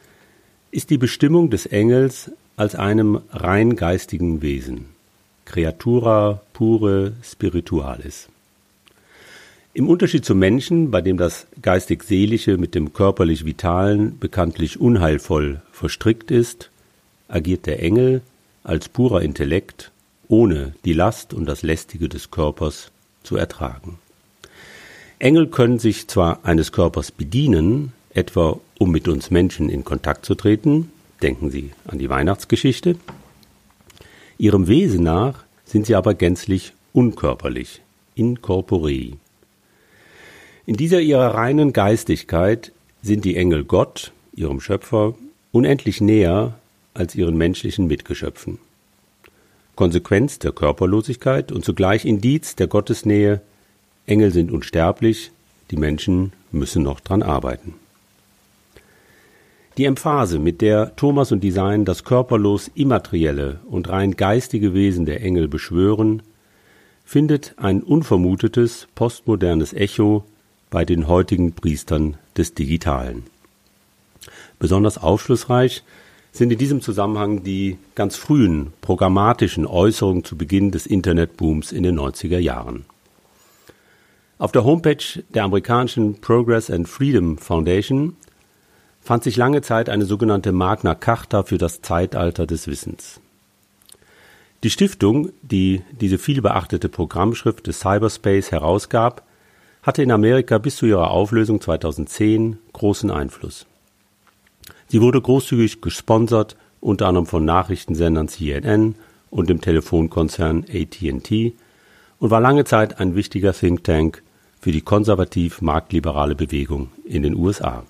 ist 0.71 0.91
die 0.91 0.97
Bestimmung 0.97 1.51
des 1.51 1.67
Engels 1.67 2.31
als 2.57 2.77
einem 2.77 3.21
rein 3.33 3.75
geistigen 3.75 4.43
Wesen, 4.43 4.87
Creatura 5.50 6.40
pure 6.52 7.14
spiritualis. 7.25 8.28
Im 9.75 9.88
Unterschied 9.88 10.25
zum 10.25 10.38
Menschen, 10.38 10.92
bei 10.92 11.00
dem 11.00 11.16
das 11.16 11.49
geistig-seelische 11.61 12.57
mit 12.57 12.76
dem 12.76 12.92
körperlich-vitalen 12.92 14.21
bekanntlich 14.21 14.80
unheilvoll 14.80 15.61
verstrickt 15.73 16.30
ist, 16.30 16.71
agiert 17.26 17.66
der 17.66 17.83
Engel 17.83 18.23
als 18.62 18.88
purer 18.88 19.23
Intellekt, 19.23 19.90
ohne 20.28 20.75
die 20.85 20.92
Last 20.92 21.35
und 21.35 21.47
das 21.47 21.62
Lästige 21.62 22.09
des 22.09 22.30
Körpers 22.30 22.92
zu 23.25 23.37
ertragen. 23.37 23.99
Engel 25.19 25.49
können 25.49 25.80
sich 25.80 26.07
zwar 26.07 26.45
eines 26.45 26.71
Körpers 26.71 27.11
bedienen, 27.11 27.92
etwa 28.14 28.61
um 28.78 28.92
mit 28.92 29.09
uns 29.09 29.33
Menschen 29.33 29.69
in 29.69 29.83
Kontakt 29.83 30.26
zu 30.26 30.37
treten, 30.37 30.92
denken 31.23 31.50
Sie 31.50 31.71
an 31.88 31.99
die 31.99 32.09
Weihnachtsgeschichte, 32.09 32.97
ihrem 34.41 34.69
Wesen 34.69 35.05
nach 35.05 35.45
sind 35.65 35.87
sie 35.87 35.95
aber 35.95 36.15
gänzlich 36.15 36.73
unkörperlich, 36.93 37.83
incorporei. 38.15 39.13
In 40.67 40.77
dieser 40.77 41.01
ihrer 41.01 41.35
reinen 41.35 41.73
Geistigkeit 41.73 42.73
sind 43.03 43.25
die 43.25 43.37
Engel 43.37 43.65
Gott, 43.65 44.13
ihrem 44.35 44.61
Schöpfer, 44.61 45.15
unendlich 45.53 46.01
näher 46.01 46.55
als 46.95 47.15
ihren 47.15 47.37
menschlichen 47.37 47.87
Mitgeschöpfen. 47.87 48.59
Konsequenz 49.77 50.39
der 50.39 50.53
Körperlosigkeit 50.53 51.53
und 51.53 51.65
zugleich 51.65 52.05
Indiz 52.05 52.57
der 52.57 52.67
Gottesnähe, 52.67 53.41
Engel 54.07 54.33
sind 54.33 54.51
unsterblich, 54.51 55.31
die 55.71 55.77
Menschen 55.77 56.33
müssen 56.51 56.83
noch 56.83 57.01
dran 57.01 57.23
arbeiten. 57.23 57.75
Die 59.77 59.85
Emphase, 59.85 60.39
mit 60.39 60.61
der 60.61 60.97
Thomas 60.97 61.31
und 61.33 61.45
Design 61.45 61.85
das 61.85 62.05
körperlos 62.05 62.71
immaterielle 62.75 63.61
und 63.69 63.89
rein 63.89 64.17
geistige 64.17 64.75
Wesen 64.75 65.07
der 65.07 65.23
Engel 65.23 65.47
beschwören, 65.47 66.23
findet 67.05 67.55
ein 67.57 67.83
unvermutetes 67.83 68.89
postmodernes 68.95 69.73
Echo 69.73 70.25
bei 70.71 70.85
den 70.85 71.09
heutigen 71.09 71.53
Priestern 71.53 72.17
des 72.37 72.55
Digitalen. 72.55 73.25
Besonders 74.59 74.99
aufschlussreich 74.99 75.83
sind 76.33 76.53
in 76.53 76.59
diesem 76.59 76.81
Zusammenhang 76.81 77.43
die 77.43 77.79
ganz 77.95 78.17
frühen 78.17 78.73
programmatischen 78.81 79.67
Äußerungen 79.67 80.25
zu 80.25 80.37
Beginn 80.37 80.71
des 80.71 80.87
Internetbooms 80.87 81.73
in 81.73 81.83
den 81.83 81.99
90er 81.99 82.39
Jahren. 82.39 82.85
Auf 84.39 84.53
der 84.53 84.65
Homepage 84.65 85.23
der 85.31 85.45
amerikanischen 85.45 86.21
Progress 86.21 86.71
and 86.71 86.89
Freedom 86.89 87.37
Foundation 87.39 88.17
fand 89.00 89.25
sich 89.25 89.37
lange 89.37 89.62
Zeit 89.62 89.88
eine 89.88 90.04
sogenannte 90.04 90.52
Magna 90.52 90.95
Carta 90.95 91.42
für 91.42 91.59
das 91.59 91.83
Zeitalter 91.83 92.47
des 92.47 92.66
Wissens. 92.66 93.21
Die 94.62 94.71
Stiftung, 94.71 95.30
die 95.42 95.83
diese 95.90 96.19
vielbeachtete 96.19 96.88
Programmschrift 96.88 97.66
des 97.66 97.80
Cyberspace 97.80 98.50
herausgab, 98.50 99.23
hatte 99.83 100.02
in 100.02 100.11
Amerika 100.12 100.59
bis 100.59 100.76
zu 100.76 100.87
ihrer 100.87 101.11
Auflösung 101.11 101.61
2010 101.61 102.59
großen 102.75 103.11
Einfluss. 103.11 103.66
Sie 104.88 105.00
wurde 105.00 105.21
großzügig 105.21 105.80
gesponsert, 105.80 106.57
unter 106.80 107.07
anderem 107.07 107.26
von 107.26 107.45
Nachrichtensendern 107.45 108.28
CNN 108.28 108.97
und 109.30 109.49
dem 109.49 109.61
Telefonkonzern 109.61 110.64
AT&T 110.69 111.54
und 112.19 112.30
war 112.30 112.40
lange 112.40 112.64
Zeit 112.64 113.00
ein 113.00 113.14
wichtiger 113.14 113.54
Think 113.54 113.85
Tank 113.85 114.23
für 114.61 114.73
die 114.73 114.83
konservativ-marktliberale 114.83 116.35
Bewegung 116.35 116.90
in 117.04 117.23
den 117.23 117.35
USA. 117.35 117.85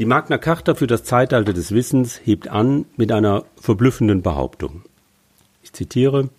Die 0.00 0.06
Magna 0.06 0.38
Carta 0.38 0.74
für 0.74 0.88
das 0.88 1.04
Zeitalter 1.04 1.52
des 1.52 1.70
Wissens 1.70 2.20
hebt 2.24 2.48
an 2.48 2.84
mit 2.96 3.12
einer 3.12 3.44
verblüffenden 3.54 4.22
Behauptung. 4.22 4.82
Ich 5.62 5.72
zitiere 5.72 6.30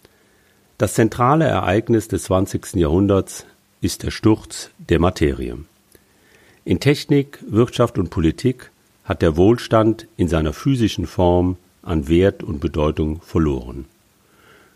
Das 0.78 0.96
zentrale 0.96 1.46
Ereignis 1.46 2.10
des 2.10 2.24
20. 2.24 2.76
Jahrhunderts 2.76 3.46
ist 3.80 4.04
der 4.04 4.12
Sturz 4.12 4.72
der 4.90 5.00
Materie. 5.00 5.58
In 6.66 6.82
Technik, 6.82 7.40
Wirtschaft 7.48 7.98
und 7.98 8.10
Politik 8.10 8.72
hat 9.06 9.22
der 9.22 9.38
Wohlstand 9.38 10.06
in 10.18 10.28
seiner 10.28 10.52
physischen 10.52 11.08
Form 11.08 11.56
an 11.82 12.10
Wert 12.10 12.44
und 12.44 12.60
Bedeutung 12.60 13.22
verloren. 13.22 13.86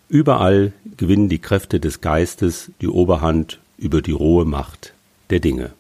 Überall 0.08 0.72
gewinnen 0.96 1.28
die 1.28 1.40
Kräfte 1.40 1.82
des 1.82 2.00
Geistes 2.00 2.72
die 2.80 2.88
Oberhand 2.88 3.60
über 3.78 4.02
die 4.02 4.14
rohe 4.14 4.46
Macht 4.46 4.94
der 5.32 5.42
Dinge. 5.42 5.72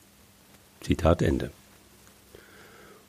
Zitat 0.81 1.21
Ende. 1.21 1.51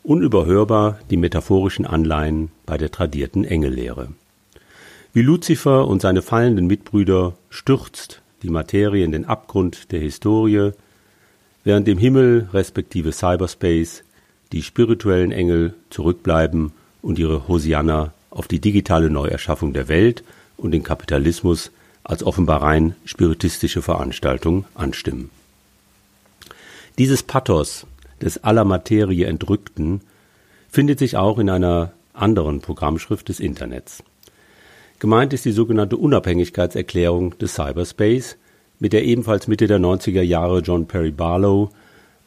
Unüberhörbar 0.03 0.99
die 1.11 1.17
metaphorischen 1.17 1.87
Anleihen 1.87 2.51
bei 2.65 2.79
der 2.79 2.91
tradierten 2.91 3.45
Engellehre. 3.45 4.09
Wie 5.13 5.23
Luzifer 5.23 5.87
und 5.87 6.01
seine 6.01 6.23
fallenden 6.23 6.67
Mitbrüder 6.67 7.35
stürzt 7.51 8.23
die 8.43 8.49
Materie 8.49 9.05
in 9.05 9.13
den 9.13 9.27
Abgrund 9.27 9.93
der 9.93 10.01
Historie, 10.01 10.71
während 11.65 11.89
im 11.89 11.99
Himmel 11.99 12.49
respektive 12.53 13.13
Cyberspace 13.13 14.03
die 14.53 14.63
spirituellen 14.63 15.33
Engel 15.33 15.75
zurückbleiben 15.91 16.73
und 17.03 17.19
ihre 17.19 17.47
Hosianna 17.49 18.13
auf 18.31 18.49
die 18.49 18.61
digitale 18.61 19.11
Neuerschaffung 19.11 19.73
der 19.73 19.89
Welt 19.89 20.25
und 20.57 20.71
den 20.71 20.83
Kapitalismus 20.83 21.71
als 22.05 22.23
offenbar 22.25 22.63
rein 22.63 22.95
spiritistische 23.05 23.83
Veranstaltung 23.83 24.65
anstimmen. 24.75 25.31
Dieses 26.99 27.23
Pathos 27.23 27.87
des 28.23 28.45
aller 28.45 28.65
Materie 28.65 29.27
Entrückten 29.27 30.01
findet 30.69 30.99
sich 30.99 31.17
auch 31.17 31.39
in 31.39 31.51
einer 31.51 31.93
anderen 32.13 32.61
Programmschrift 32.61 33.29
des 33.29 33.41
Internets. 33.41 34.03
Gemeint 34.99 35.33
ist 35.33 35.45
die 35.45 35.53
sogenannte 35.53 35.97
Unabhängigkeitserklärung 35.97 37.39
des 37.39 37.55
Cyberspace, 37.55 38.37
mit 38.79 38.93
der 38.93 39.05
ebenfalls 39.05 39.49
Mitte 39.49 39.67
der 39.67 39.79
90er 39.79 40.23
Jahre 40.23 40.61
John 40.61 40.87
Perry 40.87 41.11
Barlow 41.11 41.71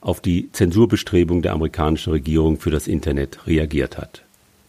auf 0.01 0.21
die 0.21 0.51
Zensurbestrebung 0.51 1.41
der 1.41 1.53
amerikanischen 1.53 2.11
Regierung 2.11 2.59
für 2.59 2.71
das 2.71 2.87
Internet 2.87 3.47
reagiert 3.47 3.97
hat. 3.97 4.23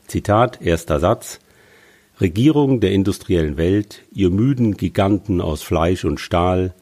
Zitat, 0.07 0.61
erster 0.63 1.01
Satz 1.01 1.41
Regierung 2.21 2.79
der 2.79 2.93
industriellen 2.93 3.57
Welt, 3.57 4.03
ihr 4.13 4.31
müden 4.31 4.77
Giganten 4.77 5.41
aus 5.41 5.63
Fleisch 5.63 6.05
und 6.05 6.21
Stahl, 6.21 6.73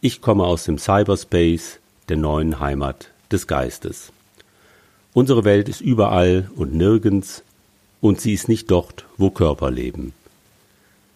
ich 0.00 0.22
komme 0.22 0.44
aus 0.44 0.64
dem 0.64 0.78
Cyberspace, 0.78 1.80
der 2.08 2.16
neuen 2.16 2.58
Heimat 2.58 3.10
des 3.30 3.46
Geistes. 3.46 4.12
Unsere 5.14 5.44
Welt 5.44 5.68
ist 5.68 5.80
überall 5.80 6.50
und 6.56 6.74
nirgends 6.74 7.42
und 8.00 8.20
sie 8.20 8.34
ist 8.34 8.48
nicht 8.48 8.70
dort, 8.70 9.04
wo 9.16 9.30
Körper 9.30 9.70
leben. 9.70 10.12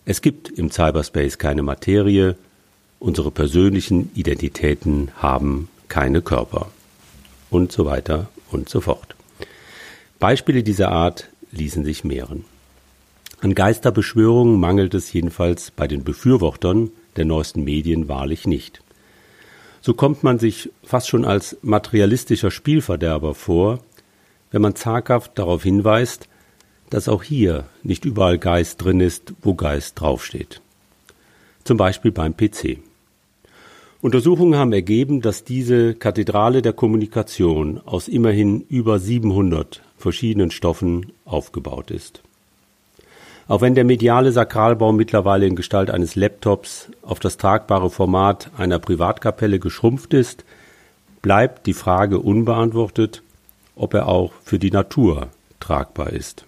Es 0.05 0.21
gibt 0.21 0.49
im 0.49 0.71
Cyberspace 0.71 1.39
keine 1.39 1.63
Materie, 1.63 2.37
unsere 2.99 3.31
persönlichen 3.31 4.11
Identitäten 4.15 5.11
haben 5.17 5.69
keine 5.89 6.23
Körper. 6.23 6.71
Und 7.51 7.71
so 7.71 7.85
weiter 7.85 8.29
und 8.51 8.69
so 8.69 8.81
fort. 8.81 9.15
Beispiele 10.19 10.63
dieser 10.63 10.91
Art 10.91 11.29
ließen 11.51 11.85
sich 11.85 12.03
mehren. 12.03 12.45
An 13.41 13.55
Geisterbeschwörungen 13.55 14.59
mangelt 14.59 14.95
es 14.95 15.13
jedenfalls 15.13 15.71
bei 15.71 15.87
den 15.87 16.05
Befürwortern 16.05 16.91
der 17.17 17.25
neuesten 17.25 17.65
Medien 17.65 18.09
wahrlich 18.09 18.47
nicht. 18.47 18.83
So 19.83 19.95
kommt 19.95 20.23
man 20.23 20.39
sich 20.39 20.71
fast 20.85 21.09
schon 21.09 21.25
als 21.25 21.57
materialistischer 21.63 22.53
Spielverderber 22.53 23.35
vor, 23.35 23.81
wenn 24.53 24.63
man 24.63 24.77
zaghaft 24.77 25.37
darauf 25.39 25.65
hinweist, 25.65 26.29
dass 26.89 27.09
auch 27.09 27.25
hier 27.25 27.65
nicht 27.83 28.05
überall 28.05 28.39
Geist 28.39 28.83
drin 28.83 29.01
ist, 29.01 29.35
wo 29.43 29.55
Geist 29.55 30.01
draufsteht. 30.01 30.61
Zum 31.65 31.77
Beispiel 31.77 32.13
beim 32.13 32.37
PC. 32.37 32.79
Untersuchungen 34.01 34.57
haben 34.57 34.73
ergeben, 34.73 35.21
dass 35.21 35.45
diese 35.45 35.95
Kathedrale 35.95 36.63
der 36.63 36.73
Kommunikation 36.73 37.81
aus 37.85 38.09
immerhin 38.09 38.61
über 38.69 39.01
700 39.01 39.83
verschiedenen 39.97 40.51
Stoffen 40.51 41.13
aufgebaut 41.25 41.91
ist. 41.91 42.23
Auch 43.49 43.61
wenn 43.61 43.75
der 43.75 43.85
mediale 43.85 44.33
Sakralbau 44.33 44.93
mittlerweile 44.93 45.47
in 45.47 45.57
Gestalt 45.57 45.91
eines 45.91 46.15
Laptops 46.15 46.89
auf 47.03 47.19
das 47.19 47.37
tragbare 47.37 47.91
Format 47.91 48.51
einer 48.57 48.79
Privatkapelle 48.79 49.59
geschrumpft 49.59 50.15
ist, 50.15 50.45
bleibt 51.23 51.67
die 51.67 51.75
Frage 51.75 52.19
unbeantwortet, 52.19 53.23
ob 53.77 53.95
er 53.95 54.09
auch 54.09 54.33
für 54.45 54.59
die 54.59 54.71
Natur 54.71 55.29
tragbar 55.61 56.11
ist. 56.11 56.45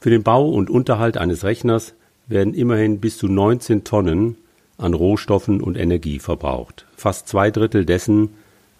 Für 0.00 0.10
den 0.10 0.22
Bau 0.22 0.48
und 0.48 0.70
Unterhalt 0.70 1.16
eines 1.16 1.44
Rechners 1.44 1.94
werden 2.26 2.54
immerhin 2.54 3.00
bis 3.00 3.18
zu 3.18 3.28
19 3.28 3.84
Tonnen 3.84 4.36
an 4.78 4.94
Rohstoffen 4.94 5.60
und 5.60 5.76
Energie 5.76 6.18
verbraucht, 6.18 6.86
fast 6.96 7.28
zwei 7.28 7.50
Drittel 7.50 7.84
dessen, 7.84 8.30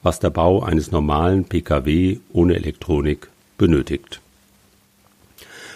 was 0.03 0.19
der 0.19 0.31
Bau 0.31 0.63
eines 0.63 0.91
normalen 0.91 1.45
Pkw 1.45 2.19
ohne 2.33 2.57
Elektronik 2.57 3.29
benötigt. 3.57 4.21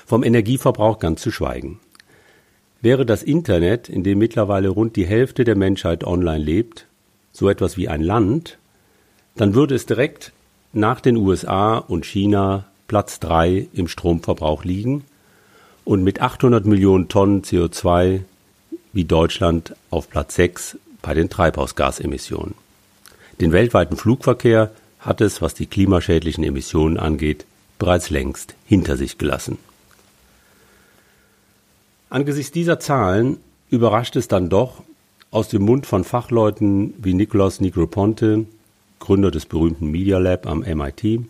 Vom 0.06 0.22
Energieverbrauch 0.22 1.00
ganz 1.00 1.20
zu 1.20 1.32
schweigen. 1.32 1.80
Wäre 2.80 3.04
das 3.04 3.24
Internet, 3.24 3.88
in 3.88 4.04
dem 4.04 4.18
mittlerweile 4.18 4.68
rund 4.68 4.94
die 4.94 5.04
Hälfte 5.06 5.42
der 5.42 5.56
Menschheit 5.56 6.04
online 6.04 6.44
lebt, 6.44 6.86
so 7.32 7.48
etwas 7.48 7.76
wie 7.76 7.88
ein 7.88 8.02
Land, 8.02 8.58
dann 9.34 9.54
würde 9.54 9.74
es 9.74 9.84
direkt 9.84 10.32
nach 10.72 11.00
den 11.00 11.16
USA 11.16 11.76
und 11.76 12.06
China 12.06 12.66
Platz 12.86 13.18
drei 13.18 13.66
im 13.72 13.88
Stromverbrauch 13.88 14.64
liegen 14.64 15.04
und 15.84 16.04
mit 16.04 16.20
800 16.20 16.64
Millionen 16.66 17.08
Tonnen 17.08 17.42
CO2 17.42 18.20
wie 18.92 19.04
Deutschland 19.04 19.74
auf 19.90 20.08
Platz 20.08 20.36
6 20.36 20.78
bei 21.02 21.14
den 21.14 21.28
Treibhausgasemissionen. 21.28 22.54
Den 23.40 23.52
weltweiten 23.52 23.96
Flugverkehr 23.96 24.70
hat 25.00 25.20
es, 25.20 25.42
was 25.42 25.54
die 25.54 25.66
klimaschädlichen 25.66 26.44
Emissionen 26.44 26.96
angeht, 26.96 27.44
bereits 27.78 28.10
längst 28.10 28.54
hinter 28.66 28.96
sich 28.96 29.18
gelassen. 29.18 29.58
Angesichts 32.16 32.50
dieser 32.50 32.80
Zahlen 32.80 33.36
überrascht 33.68 34.16
es 34.16 34.26
dann 34.26 34.48
doch, 34.48 34.82
aus 35.30 35.50
dem 35.50 35.60
Mund 35.60 35.84
von 35.84 36.02
Fachleuten 36.02 36.94
wie 36.96 37.12
Nicolas 37.12 37.60
Negroponte, 37.60 38.46
Gründer 39.00 39.30
des 39.30 39.44
berühmten 39.44 39.90
Media 39.90 40.16
Lab 40.16 40.46
am 40.46 40.60
MIT, 40.60 41.20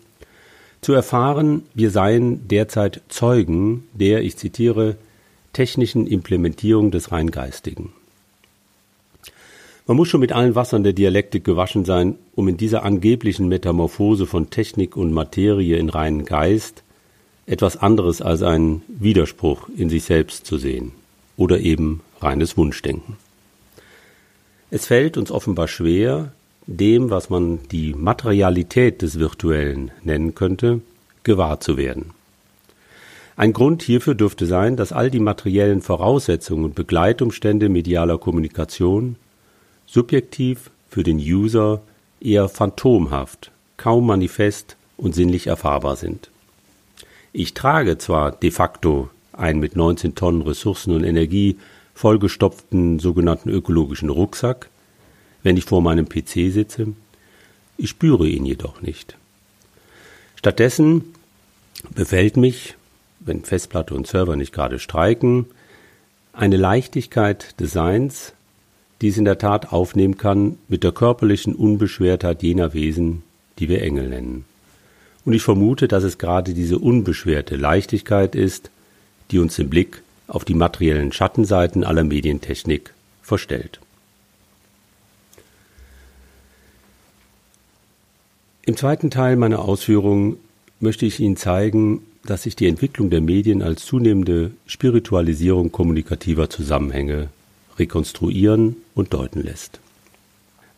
zu 0.79 0.93
erfahren, 0.93 1.63
wir 1.73 1.91
seien 1.91 2.47
derzeit 2.47 3.01
Zeugen 3.09 3.83
der, 3.91 4.23
ich 4.23 4.37
zitiere, 4.37 4.95
technischen 5.51 6.07
Implementierung 6.07 6.89
des 6.89 7.11
rein 7.11 7.31
Geistigen. 7.31 7.91
Man 9.87 9.97
muss 9.97 10.07
schon 10.07 10.21
mit 10.21 10.31
allen 10.31 10.55
Wassern 10.55 10.83
der 10.83 10.93
Dialektik 10.93 11.43
gewaschen 11.43 11.83
sein, 11.83 12.15
um 12.33 12.47
in 12.47 12.55
dieser 12.55 12.83
angeblichen 12.83 13.49
Metamorphose 13.49 14.25
von 14.25 14.51
Technik 14.51 14.95
und 14.95 15.11
Materie 15.11 15.75
in 15.75 15.89
reinen 15.89 16.23
Geist 16.23 16.83
etwas 17.47 17.77
anderes 17.77 18.21
als 18.21 18.43
einen 18.43 18.83
Widerspruch 18.87 19.69
in 19.75 19.89
sich 19.89 20.03
selbst 20.03 20.45
zu 20.45 20.57
sehen 20.57 20.91
oder 21.37 21.59
eben 21.59 22.01
reines 22.19 22.57
Wunschdenken. 22.57 23.15
Es 24.69 24.85
fällt 24.85 25.17
uns 25.17 25.31
offenbar 25.31 25.69
schwer, 25.69 26.33
dem, 26.67 27.09
was 27.09 27.29
man 27.29 27.59
die 27.71 27.93
Materialität 27.93 29.01
des 29.01 29.17
Virtuellen 29.17 29.91
nennen 30.03 30.35
könnte, 30.35 30.81
gewahr 31.23 31.61
zu 31.61 31.77
werden. 31.77 32.11
Ein 33.37 33.53
Grund 33.53 33.81
hierfür 33.81 34.15
dürfte 34.15 34.45
sein, 34.45 34.75
dass 34.75 34.91
all 34.91 35.09
die 35.09 35.19
materiellen 35.19 35.81
Voraussetzungen 35.81 36.65
und 36.65 36.75
Begleitumstände 36.75 37.69
medialer 37.69 38.17
Kommunikation 38.17 39.15
subjektiv 39.85 40.71
für 40.89 41.03
den 41.03 41.17
User 41.17 41.81
eher 42.19 42.49
phantomhaft, 42.49 43.51
kaum 43.77 44.07
manifest 44.07 44.75
und 44.97 45.15
sinnlich 45.15 45.47
erfahrbar 45.47 45.95
sind. 45.95 46.29
Ich 47.39 47.53
trage 47.53 47.99
zwar 47.99 48.31
de 48.31 48.49
facto 48.49 49.11
einen 49.31 49.59
mit 49.59 49.75
19 49.75 50.15
Tonnen 50.15 50.41
Ressourcen 50.41 50.91
und 50.91 51.03
Energie 51.03 51.57
vollgestopften 51.93 52.97
sogenannten 52.97 53.49
ökologischen 53.49 54.09
Rucksack, 54.09 54.71
wenn 55.43 55.55
ich 55.55 55.65
vor 55.65 55.83
meinem 55.83 56.09
PC 56.09 56.51
sitze. 56.51 56.93
Ich 57.77 57.91
spüre 57.91 58.27
ihn 58.27 58.43
jedoch 58.43 58.81
nicht. 58.81 59.17
Stattdessen 60.35 61.13
befällt 61.93 62.37
mich, 62.37 62.73
wenn 63.19 63.43
Festplatte 63.43 63.93
und 63.93 64.07
Server 64.07 64.35
nicht 64.35 64.51
gerade 64.51 64.79
streiken, 64.79 65.45
eine 66.33 66.57
Leichtigkeit 66.57 67.53
des 67.59 67.71
Seins, 67.71 68.33
die 69.01 69.09
es 69.09 69.17
in 69.17 69.25
der 69.25 69.37
Tat 69.37 69.71
aufnehmen 69.71 70.17
kann 70.17 70.57
mit 70.67 70.83
der 70.83 70.91
körperlichen 70.91 71.53
Unbeschwertheit 71.53 72.41
jener 72.41 72.73
Wesen, 72.73 73.21
die 73.59 73.69
wir 73.69 73.83
Engel 73.83 74.09
nennen. 74.09 74.45
Und 75.27 75.33
ich 75.33 75.43
vermute, 75.43 75.89
dass 75.89 76.05
es 76.05 76.19
gerade 76.19 76.53
diese 76.53 76.79
unbeschwerte 76.79 77.57
Leichtigkeit 77.57 78.33
ist, 78.33 78.71
die 79.29 79.39
uns 79.39 79.57
den 79.57 79.69
Blick 79.69 80.01
auf 80.27 80.45
die 80.45 80.53
materiellen 80.53 81.11
Schattenseiten 81.11 81.83
aller 81.83 82.05
Medientechnik 82.05 82.93
verstellt. 83.21 83.81
Im 88.65 88.77
zweiten 88.77 89.09
Teil 89.09 89.35
meiner 89.35 89.59
Ausführungen 89.59 90.37
möchte 90.79 91.05
ich 91.05 91.19
Ihnen 91.19 91.35
zeigen, 91.35 92.03
dass 92.23 92.43
sich 92.43 92.55
die 92.55 92.67
Entwicklung 92.67 93.09
der 93.09 93.19
Medien 93.19 93.61
als 93.61 93.83
zunehmende 93.83 94.51
Spiritualisierung 94.65 95.73
kommunikativer 95.73 96.49
Zusammenhänge 96.49 97.27
rekonstruieren 97.77 98.77
und 98.95 99.13
deuten 99.13 99.43
lässt. 99.43 99.81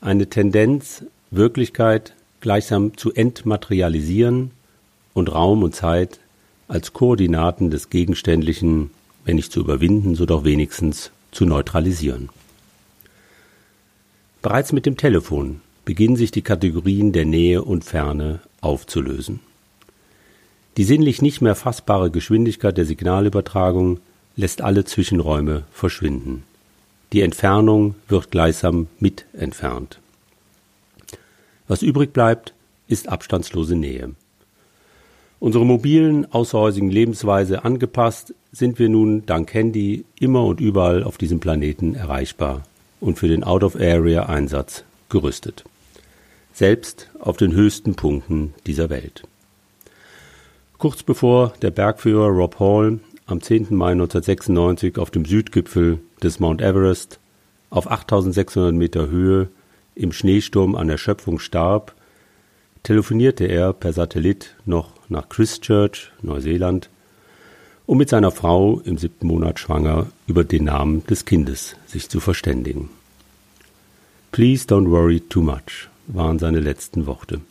Eine 0.02 0.28
Tendenz, 0.28 1.04
Wirklichkeit 1.30 2.16
gleichsam 2.42 2.98
zu 2.98 3.14
entmaterialisieren 3.14 4.52
und 5.14 5.34
Raum 5.34 5.64
und 5.64 5.76
Zeit 5.76 6.20
als 6.68 6.94
Koordinaten 6.94 7.72
des 7.72 7.90
Gegenständlichen, 7.90 8.92
wenn 9.26 9.36
nicht 9.36 9.52
zu 9.52 9.60
überwinden, 9.60 10.16
so 10.16 10.26
doch 10.26 10.44
wenigstens 10.44 11.12
zu 11.32 11.46
neutralisieren. 11.46 12.30
Bereits 14.42 14.72
mit 14.72 14.86
dem 14.86 14.96
Telefon 14.96 15.62
beginnen 15.84 16.16
sich 16.16 16.32
die 16.32 16.42
Kategorien 16.42 17.12
der 17.12 17.26
Nähe 17.26 17.64
und 17.64 17.84
Ferne 17.84 18.40
aufzulösen. 18.62 19.40
Die 20.78 20.84
sinnlich 20.84 21.22
nicht 21.22 21.42
mehr 21.42 21.56
fassbare 21.56 22.10
Geschwindigkeit 22.12 22.78
der 22.78 22.86
Signalübertragung 22.86 24.00
lässt 24.36 24.62
alle 24.62 24.86
Zwischenräume 24.86 25.64
verschwinden. 25.72 26.44
Die 27.12 27.22
Entfernung 27.22 27.96
wird 28.08 28.32
gleichsam 28.32 28.88
mit 29.00 29.26
entfernt. 29.34 30.00
Was 31.70 31.82
übrig 31.82 32.12
bleibt, 32.12 32.54
ist 32.90 33.08
abstandslose 33.08 33.78
Nähe. 33.78 34.12
Unsere 35.40 35.66
mobilen, 35.66 36.30
außerhäusigen 36.30 36.92
Lebensweise 36.92 37.64
angepasst, 37.64 38.34
sind 38.52 38.78
wir 38.78 38.90
nun 38.90 39.26
dank 39.26 39.54
Handy 39.54 40.04
immer 40.20 40.44
und 40.44 40.60
überall 40.60 41.04
auf 41.04 41.18
diesem 41.18 41.40
Planeten 41.40 41.96
erreichbar 41.96 42.64
und 43.00 43.18
für 43.18 43.30
den 43.30 43.46
Out-of-Area-Einsatz 43.46 44.84
gerüstet 45.08 45.64
selbst 46.60 47.10
auf 47.20 47.38
den 47.38 47.54
höchsten 47.54 47.96
Punkten 47.96 48.54
dieser 48.68 48.90
Welt. 48.90 49.24
Kurz 50.78 51.04
bevor 51.04 51.54
der 51.62 51.72
Bergführer 51.72 52.28
Rob 52.28 52.60
Hall 52.60 53.00
am 53.28 53.42
10. 53.42 53.68
Mai 53.70 53.92
1996 53.92 54.98
auf 54.98 55.10
dem 55.10 55.24
Südgipfel 55.24 56.00
des 56.22 56.42
Mount 56.42 56.62
Everest 56.62 57.20
auf 57.70 57.90
8600 57.90 58.74
Meter 58.74 59.08
Höhe 59.08 59.48
im 59.96 60.12
Schneesturm 60.12 60.76
an 60.76 60.90
Erschöpfung 60.90 61.40
starb, 61.40 61.94
telefonierte 62.84 63.46
er 63.46 63.74
per 63.74 63.94
Satellit 63.94 64.56
noch 64.66 64.92
nach 65.10 65.30
Christchurch, 65.30 66.12
Neuseeland, 66.22 66.90
um 67.86 67.98
mit 67.98 68.10
seiner 68.10 68.32
Frau 68.32 68.80
im 68.86 68.98
siebten 68.98 69.28
Monat 69.28 69.60
schwanger 69.60 70.08
über 70.28 70.44
den 70.44 70.66
Namen 70.66 71.06
des 71.08 71.26
Kindes 71.26 71.76
sich 71.88 72.10
zu 72.10 72.20
verständigen. 72.20 72.90
Please 74.32 74.66
don't 74.68 74.92
worry 74.92 75.20
too 75.20 75.42
much 75.42 75.90
waren 76.08 76.40
seine 76.40 76.60
letzten 76.60 77.08
Worte. 77.08 77.42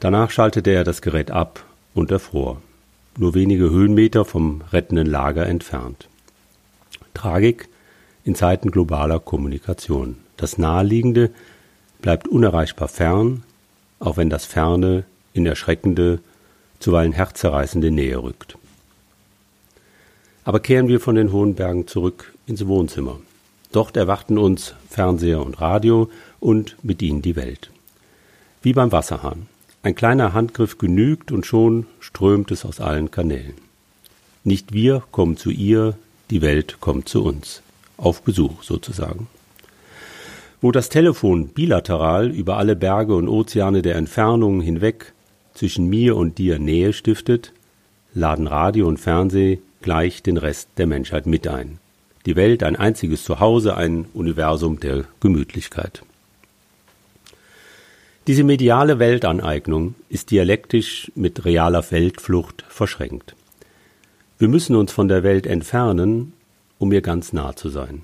Danach 0.00 0.30
schaltete 0.30 0.70
er 0.70 0.84
das 0.84 1.02
Gerät 1.02 1.30
ab 1.30 1.64
und 1.94 2.10
erfror, 2.10 2.60
nur 3.18 3.34
wenige 3.34 3.70
Höhenmeter 3.70 4.24
vom 4.24 4.62
rettenden 4.72 5.06
Lager 5.06 5.46
entfernt. 5.46 6.08
Tragik 7.14 7.68
in 8.24 8.34
Zeiten 8.34 8.70
globaler 8.70 9.20
Kommunikation. 9.20 10.18
Das 10.36 10.58
Naheliegende 10.58 11.30
bleibt 12.02 12.28
unerreichbar 12.28 12.88
fern, 12.88 13.42
auch 13.98 14.16
wenn 14.16 14.30
das 14.30 14.44
Ferne 14.44 15.04
in 15.32 15.46
erschreckende, 15.46 16.20
zuweilen 16.78 17.12
herzzerreißende 17.12 17.90
Nähe 17.90 18.22
rückt. 18.22 18.58
Aber 20.44 20.60
kehren 20.60 20.88
wir 20.88 21.00
von 21.00 21.16
den 21.16 21.32
hohen 21.32 21.54
Bergen 21.54 21.86
zurück 21.86 22.32
ins 22.46 22.66
Wohnzimmer. 22.66 23.18
Dort 23.72 23.96
erwarten 23.96 24.38
uns 24.38 24.74
Fernseher 24.88 25.44
und 25.44 25.60
Radio 25.60 26.10
und 26.38 26.76
mit 26.82 27.02
ihnen 27.02 27.22
die 27.22 27.36
Welt. 27.36 27.70
Wie 28.62 28.72
beim 28.72 28.92
Wasserhahn. 28.92 29.48
Ein 29.82 29.94
kleiner 29.94 30.32
Handgriff 30.32 30.78
genügt 30.78 31.32
und 31.32 31.46
schon 31.46 31.86
strömt 32.00 32.50
es 32.50 32.64
aus 32.64 32.80
allen 32.80 33.10
Kanälen. 33.10 33.54
Nicht 34.44 34.72
wir 34.72 35.02
kommen 35.10 35.36
zu 35.36 35.50
ihr, 35.50 35.96
die 36.30 36.42
Welt 36.42 36.78
kommt 36.80 37.08
zu 37.08 37.24
uns. 37.24 37.62
Auf 37.96 38.22
Besuch 38.22 38.62
sozusagen. 38.62 39.28
Wo 40.60 40.72
das 40.72 40.88
Telefon 40.88 41.48
bilateral 41.48 42.30
über 42.30 42.56
alle 42.56 42.76
Berge 42.76 43.14
und 43.14 43.28
Ozeane 43.28 43.82
der 43.82 43.96
Entfernungen 43.96 44.60
hinweg 44.60 45.12
zwischen 45.54 45.86
mir 45.88 46.16
und 46.16 46.38
dir 46.38 46.58
Nähe 46.58 46.92
stiftet, 46.92 47.52
laden 48.14 48.46
Radio 48.46 48.88
und 48.88 48.98
Fernseh 48.98 49.58
gleich 49.82 50.22
den 50.22 50.36
Rest 50.38 50.70
der 50.78 50.86
Menschheit 50.86 51.26
mit 51.26 51.46
ein. 51.46 51.78
Die 52.24 52.36
Welt 52.36 52.62
ein 52.62 52.74
einziges 52.74 53.24
Zuhause, 53.24 53.76
ein 53.76 54.06
Universum 54.14 54.80
der 54.80 55.04
Gemütlichkeit. 55.20 56.02
Diese 58.26 58.42
mediale 58.42 58.98
Weltaneignung 58.98 59.94
ist 60.08 60.32
dialektisch 60.32 61.12
mit 61.14 61.44
realer 61.44 61.88
Weltflucht 61.92 62.64
verschränkt. 62.68 63.36
Wir 64.38 64.48
müssen 64.48 64.74
uns 64.74 64.90
von 64.90 65.06
der 65.06 65.22
Welt 65.22 65.46
entfernen, 65.46 66.32
um 66.78 66.90
ihr 66.92 67.02
ganz 67.02 67.32
nah 67.32 67.54
zu 67.54 67.68
sein. 67.68 68.02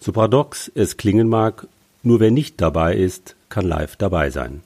So 0.00 0.12
paradox 0.12 0.70
es 0.74 0.96
klingen 0.96 1.28
mag, 1.28 1.66
nur 2.02 2.20
wer 2.20 2.30
nicht 2.30 2.60
dabei 2.60 2.94
ist, 2.94 3.34
kann 3.48 3.66
live 3.66 3.96
dabei 3.96 4.30
sein. 4.30 4.62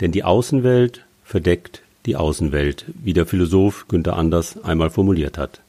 Denn 0.00 0.12
die 0.12 0.24
Außenwelt 0.24 1.04
verdeckt 1.24 1.82
die 2.06 2.16
Außenwelt, 2.16 2.84
wie 3.02 3.12
der 3.12 3.26
Philosoph 3.26 3.86
Günther 3.88 4.16
Anders 4.16 4.62
einmal 4.62 4.90
formuliert 4.90 5.38
hat. 5.38 5.60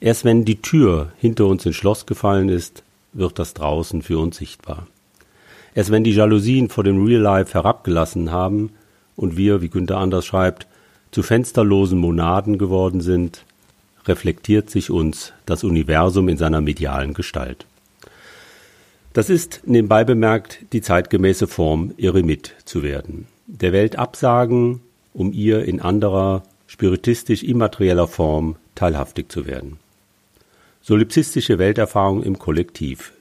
Erst 0.00 0.24
wenn 0.24 0.44
die 0.44 0.60
Tür 0.60 1.12
hinter 1.18 1.46
uns 1.46 1.64
ins 1.64 1.76
Schloss 1.76 2.06
gefallen 2.06 2.48
ist, 2.48 2.82
wird 3.12 3.38
das 3.38 3.54
draußen 3.54 4.02
für 4.02 4.18
uns 4.18 4.36
sichtbar. 4.36 4.86
Erst 5.74 5.90
wenn 5.90 6.04
die 6.04 6.12
Jalousien 6.12 6.68
vor 6.68 6.84
dem 6.84 7.04
Real 7.04 7.20
Life 7.20 7.54
herabgelassen 7.54 8.30
haben 8.30 8.70
und 9.16 9.36
wir, 9.36 9.62
wie 9.62 9.68
Günther 9.68 9.98
Anders 9.98 10.26
schreibt, 10.26 10.66
zu 11.12 11.22
fensterlosen 11.22 11.98
Monaden 11.98 12.58
geworden 12.58 13.00
sind, 13.00 13.44
reflektiert 14.06 14.70
sich 14.70 14.90
uns 14.90 15.32
das 15.46 15.62
Universum 15.62 16.28
in 16.28 16.36
seiner 16.36 16.60
medialen 16.60 17.14
Gestalt. 17.14 17.66
Das 19.12 19.28
ist, 19.28 19.62
nebenbei 19.66 20.04
bemerkt, 20.04 20.60
die 20.72 20.80
zeitgemäße 20.80 21.46
Form, 21.46 21.92
Eremit 21.98 22.54
zu 22.64 22.82
werden. 22.82 23.26
Der 23.46 23.72
Welt 23.72 23.96
absagen, 23.96 24.80
um 25.12 25.32
ihr 25.32 25.64
in 25.64 25.80
anderer, 25.80 26.42
spiritistisch 26.66 27.42
immaterieller 27.42 28.08
Form 28.08 28.56
teilhaftig 28.74 29.30
zu 29.30 29.44
werden. 29.44 29.78
Solipsistische 30.80 31.58
Welterfahrung 31.58 32.22
im 32.22 32.38
Kollektiv, 32.38 33.12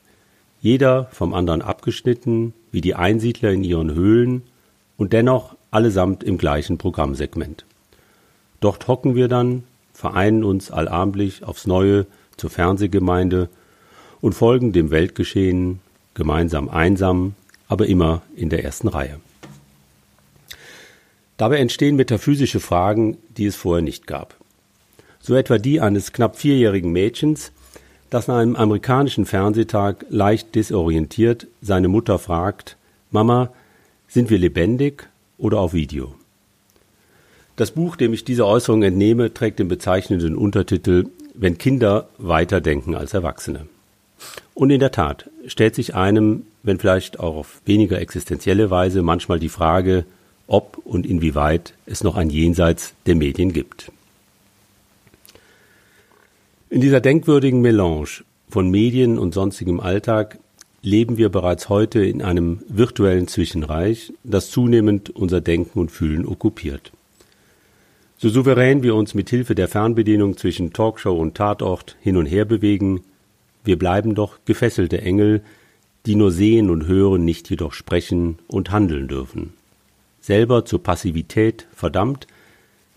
jeder 0.62 1.06
vom 1.12 1.34
anderen 1.34 1.62
abgeschnitten, 1.62 2.54
wie 2.72 2.82
die 2.82 2.96
Einsiedler 2.96 3.52
in 3.52 3.64
ihren 3.64 3.94
Höhlen 3.94 4.44
und 4.96 5.12
dennoch 5.12 5.56
allesamt 5.72 6.24
im 6.24 6.38
gleichen 6.38 6.78
Programmsegment. 6.78 7.66
Dort 8.62 8.88
hocken 8.88 9.16
wir 9.16 9.28
dann, 9.28 9.64
vereinen 9.94 10.44
uns 10.46 10.72
allabendlich 10.72 11.44
aufs 11.44 11.68
Neue 11.68 12.06
zur 12.38 12.50
Fernsehgemeinde 12.50 13.50
und 14.22 14.34
folgen 14.34 14.72
dem 14.72 14.92
Weltgeschehen 14.92 15.80
gemeinsam 16.14 16.70
einsam, 16.70 17.34
aber 17.68 17.88
immer 17.88 18.22
in 18.36 18.50
der 18.50 18.64
ersten 18.64 18.88
Reihe. 18.88 19.20
Dabei 21.38 21.58
entstehen 21.58 21.96
metaphysische 21.96 22.60
Fragen, 22.60 23.18
die 23.38 23.46
es 23.46 23.56
vorher 23.56 23.82
nicht 23.82 24.06
gab. 24.06 24.36
So 25.20 25.36
etwa 25.36 25.58
die 25.58 25.82
eines 25.82 26.14
knapp 26.14 26.36
vierjährigen 26.36 26.92
Mädchens, 26.92 27.52
das 28.12 28.28
nach 28.28 28.36
einem 28.38 28.56
amerikanischen 28.56 29.26
Fernsehtag 29.26 30.06
leicht 30.10 30.54
desorientiert 30.54 31.48
seine 31.62 31.88
Mutter 31.88 32.20
fragt, 32.20 32.78
Mama, 33.10 33.52
sind 34.08 34.30
wir 34.30 34.38
lebendig 34.38 35.08
oder 35.38 35.60
auf 35.60 35.74
Video? 35.74 36.14
Das 37.56 37.72
Buch, 37.72 37.96
dem 37.96 38.14
ich 38.14 38.26
diese 38.26 38.46
Äußerung 38.46 38.84
entnehme, 38.84 39.34
trägt 39.34 39.60
den 39.60 39.68
bezeichnenden 39.68 40.36
Untertitel 40.36 41.06
Wenn 41.34 41.58
Kinder 41.58 42.10
weiter 42.18 42.60
denken 42.60 42.96
als 42.96 43.14
Erwachsene. 43.14 43.68
Und 44.54 44.70
in 44.70 44.80
der 44.80 44.92
Tat 44.92 45.30
stellt 45.48 45.76
sich 45.76 45.96
einem, 45.96 46.44
wenn 46.64 46.80
vielleicht 46.80 47.20
auch 47.20 47.36
auf 47.36 47.62
weniger 47.66 48.00
existenzielle 48.00 48.70
Weise, 48.70 49.02
manchmal 49.02 49.40
die 49.40 49.50
Frage, 49.50 50.06
ob 50.48 50.78
und 50.84 51.06
inwieweit 51.06 51.74
es 51.86 52.04
noch 52.04 52.18
ein 52.18 52.30
Jenseits 52.30 52.94
der 53.06 53.16
Medien 53.16 53.54
gibt. 53.54 53.92
In 56.70 56.82
dieser 56.82 57.02
denkwürdigen 57.02 57.62
Melange 57.62 58.24
von 58.50 58.70
Medien 58.70 59.18
und 59.18 59.34
sonstigem 59.34 59.80
Alltag 59.80 60.38
leben 60.82 61.18
wir 61.18 61.30
bereits 61.30 61.70
heute 61.70 62.04
in 62.04 62.22
einem 62.22 62.60
virtuellen 62.68 63.28
Zwischenreich, 63.28 64.14
das 64.24 64.50
zunehmend 64.50 65.10
unser 65.10 65.42
Denken 65.42 65.80
und 65.80 65.92
Fühlen 65.92 66.26
okkupiert. 66.26 66.92
So 68.18 68.30
souverän 68.30 68.84
wir 68.84 68.96
uns 68.96 69.14
mit 69.14 69.30
Hilfe 69.30 69.56
der 69.56 69.68
Fernbedienung 69.68 70.38
zwischen 70.38 70.74
Talkshow 70.74 71.16
und 71.16 71.36
Tatort 71.36 71.96
hin 72.02 72.18
und 72.18 72.26
her 72.26 72.46
bewegen, 72.46 73.02
wir 73.64 73.78
bleiben 73.78 74.16
doch 74.16 74.40
gefesselte 74.46 75.02
Engel, 75.02 75.42
die 76.06 76.16
nur 76.16 76.32
sehen 76.32 76.70
und 76.70 76.88
hören, 76.88 77.26
nicht 77.26 77.50
jedoch 77.50 77.74
sprechen 77.74 78.40
und 78.48 78.72
handeln 78.72 79.08
dürfen. 79.08 79.54
Selber 80.20 80.66
zur 80.66 80.82
Passivität 80.82 81.68
verdammt, 81.74 82.28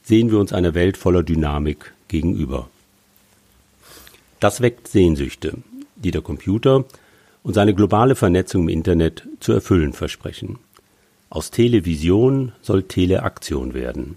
sehen 0.03 0.31
wir 0.31 0.39
uns 0.39 0.53
einer 0.53 0.75
Welt 0.75 0.97
voller 0.97 1.23
Dynamik 1.23 1.95
gegenüber. 2.09 2.69
Das 4.41 4.61
weckt 4.61 4.89
Sehnsüchte, 4.89 5.55
die 5.97 6.11
der 6.11 6.21
Computer 6.23 6.85
und 7.43 7.55
seine 7.55 7.75
globale 7.75 8.15
Vernetzung 8.15 8.63
im 8.63 8.69
Internet 8.69 9.27
zu 9.41 9.53
erfüllen 9.53 9.93
versprechen. 9.93 10.59
Aus 11.31 11.51
Television 11.51 12.53
soll 12.63 12.85
Teleaktion 12.85 13.75
werden. 13.75 14.17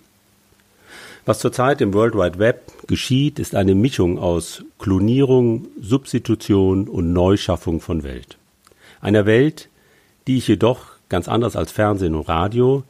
Was 1.27 1.39
zurzeit 1.39 1.81
im 1.81 1.93
World 1.93 2.15
Wide 2.15 2.39
Web 2.39 2.71
geschieht, 2.87 3.37
ist 3.37 3.53
eine 3.53 3.75
Mischung 3.75 4.17
aus 4.17 4.63
Klonierung, 4.79 5.67
Substitution 5.79 6.87
und 6.87 7.13
Neuschaffung 7.13 7.81
von 7.81 8.01
Welt. 8.01 8.37
Einer 9.01 9.27
Welt, 9.27 9.69
die 10.25 10.37
ich 10.37 10.47
jedoch, 10.47 10.85
ganz 11.09 11.27
anders 11.27 11.55
als 11.55 11.71
Fernsehen 11.71 12.15
und 12.15 12.27
Radio, 12.27 12.83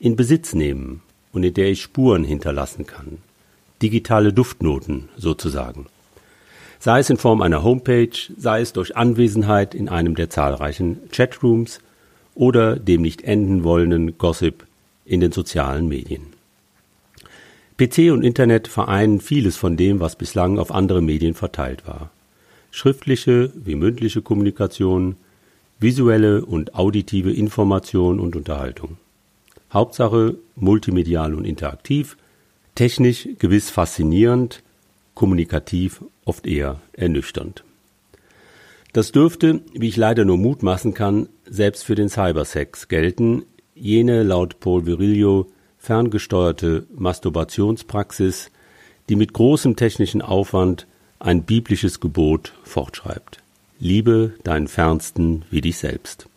in 0.00 0.16
Besitz 0.16 0.54
nehmen 0.54 1.02
und 1.32 1.44
in 1.44 1.54
der 1.54 1.70
ich 1.70 1.82
Spuren 1.82 2.24
hinterlassen 2.24 2.86
kann. 2.86 3.18
Digitale 3.80 4.32
Duftnoten 4.32 5.08
sozusagen 5.16 5.86
sei 6.82 6.98
es 6.98 7.10
in 7.10 7.16
Form 7.16 7.42
einer 7.42 7.62
Homepage, 7.62 8.10
sei 8.36 8.60
es 8.60 8.72
durch 8.72 8.96
Anwesenheit 8.96 9.72
in 9.72 9.88
einem 9.88 10.16
der 10.16 10.30
zahlreichen 10.30 10.98
Chatrooms 11.12 11.78
oder 12.34 12.74
dem 12.74 13.02
nicht 13.02 13.22
enden 13.22 13.62
wollenden 13.62 14.18
Gossip 14.18 14.66
in 15.04 15.20
den 15.20 15.30
sozialen 15.30 15.86
Medien. 15.86 16.31
PC 17.82 18.12
und 18.12 18.22
Internet 18.22 18.68
vereinen 18.68 19.20
vieles 19.20 19.56
von 19.56 19.76
dem, 19.76 19.98
was 19.98 20.14
bislang 20.14 20.58
auf 20.58 20.72
andere 20.72 21.02
Medien 21.02 21.34
verteilt 21.34 21.84
war. 21.86 22.10
Schriftliche 22.70 23.52
wie 23.56 23.74
mündliche 23.74 24.22
Kommunikation, 24.22 25.16
visuelle 25.80 26.44
und 26.44 26.76
auditive 26.76 27.32
Information 27.32 28.20
und 28.20 28.36
Unterhaltung. 28.36 28.98
Hauptsache 29.72 30.36
multimedial 30.54 31.34
und 31.34 31.44
interaktiv, 31.44 32.16
technisch 32.76 33.28
gewiss 33.40 33.70
faszinierend, 33.70 34.62
kommunikativ 35.14 36.04
oft 36.24 36.46
eher 36.46 36.80
ernüchternd. 36.92 37.64
Das 38.92 39.10
dürfte, 39.10 39.60
wie 39.72 39.88
ich 39.88 39.96
leider 39.96 40.24
nur 40.24 40.38
mutmaßen 40.38 40.94
kann, 40.94 41.28
selbst 41.46 41.84
für 41.84 41.96
den 41.96 42.08
Cybersex 42.08 42.86
gelten, 42.86 43.44
jene 43.74 44.22
laut 44.22 44.60
Paul 44.60 44.86
Virilio 44.86 45.50
ferngesteuerte 45.82 46.84
Masturbationspraxis, 46.96 48.52
die 49.08 49.16
mit 49.16 49.32
großem 49.32 49.74
technischen 49.74 50.22
Aufwand 50.22 50.86
ein 51.18 51.42
biblisches 51.42 51.98
Gebot 51.98 52.54
fortschreibt. 52.62 53.38
Liebe 53.80 54.32
deinen 54.44 54.68
Fernsten 54.68 55.44
wie 55.50 55.60
dich 55.60 55.78
selbst. 55.78 56.28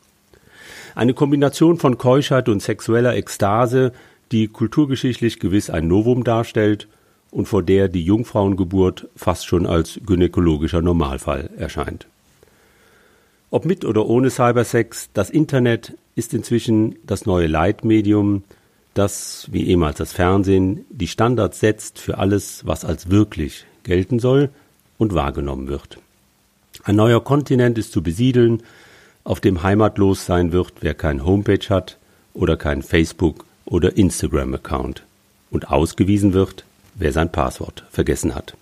Eine 0.95 1.13
Kombination 1.13 1.77
von 1.77 1.99
Keuschheit 1.99 2.49
und 2.49 2.63
sexueller 2.63 3.15
Ekstase, 3.15 3.91
die 4.31 4.47
kulturgeschichtlich 4.47 5.39
gewiss 5.39 5.69
ein 5.69 5.88
Novum 5.88 6.23
darstellt 6.23 6.88
und 7.29 7.47
vor 7.47 7.62
der 7.62 7.88
die 7.88 8.03
Jungfrauengeburt 8.03 9.08
fast 9.15 9.45
schon 9.45 9.67
als 9.67 9.99
gynäkologischer 10.03 10.81
Normalfall 10.81 11.51
erscheint. 11.55 12.08
Ob 13.51 13.65
mit 13.65 13.86
oder 13.86 14.08
ohne 14.08 14.31
Cybersex, 14.31 15.10
das 15.13 15.29
Internet 15.29 15.93
ist 16.15 16.34
inzwischen 16.34 16.95
das 17.05 17.27
neue 17.27 17.45
Leitmedium 17.45 18.41
das, 18.95 19.47
wie 19.51 19.67
ehemals 19.67 19.97
das 19.97 20.13
Fernsehen, 20.13 20.86
die 20.89 21.08
Standards 21.08 21.60
setzt 21.60 21.99
für 21.99 22.17
alles, 22.17 22.65
was 22.65 22.84
als 22.84 23.12
wirklich 23.12 23.65
gelten 23.84 24.19
soll 24.19 24.49
und 24.97 25.13
wahrgenommen 25.13 25.67
wird. 25.67 25.99
Ein 26.84 26.95
neuer 26.95 27.23
Kontinent 27.23 27.77
ist 27.77 27.91
zu 27.91 28.01
besiedeln, 28.01 28.63
auf 29.23 29.41
dem 29.41 29.63
heimatlos 29.63 30.25
sein 30.25 30.51
wird, 30.51 30.73
wer 30.81 30.93
kein 30.93 31.25
Homepage 31.25 31.69
hat 31.69 31.97
oder 32.34 32.58
kein 32.58 32.84
Facebook 32.84 33.45
oder 33.65 33.97
Instagram-Account 33.97 35.03
und 35.51 35.69
ausgewiesen 35.69 36.34
wird, 36.34 36.63
wer 36.95 37.12
sein 37.12 37.31
Passwort 37.31 37.84
vergessen 37.89 38.34
hat. 38.34 38.55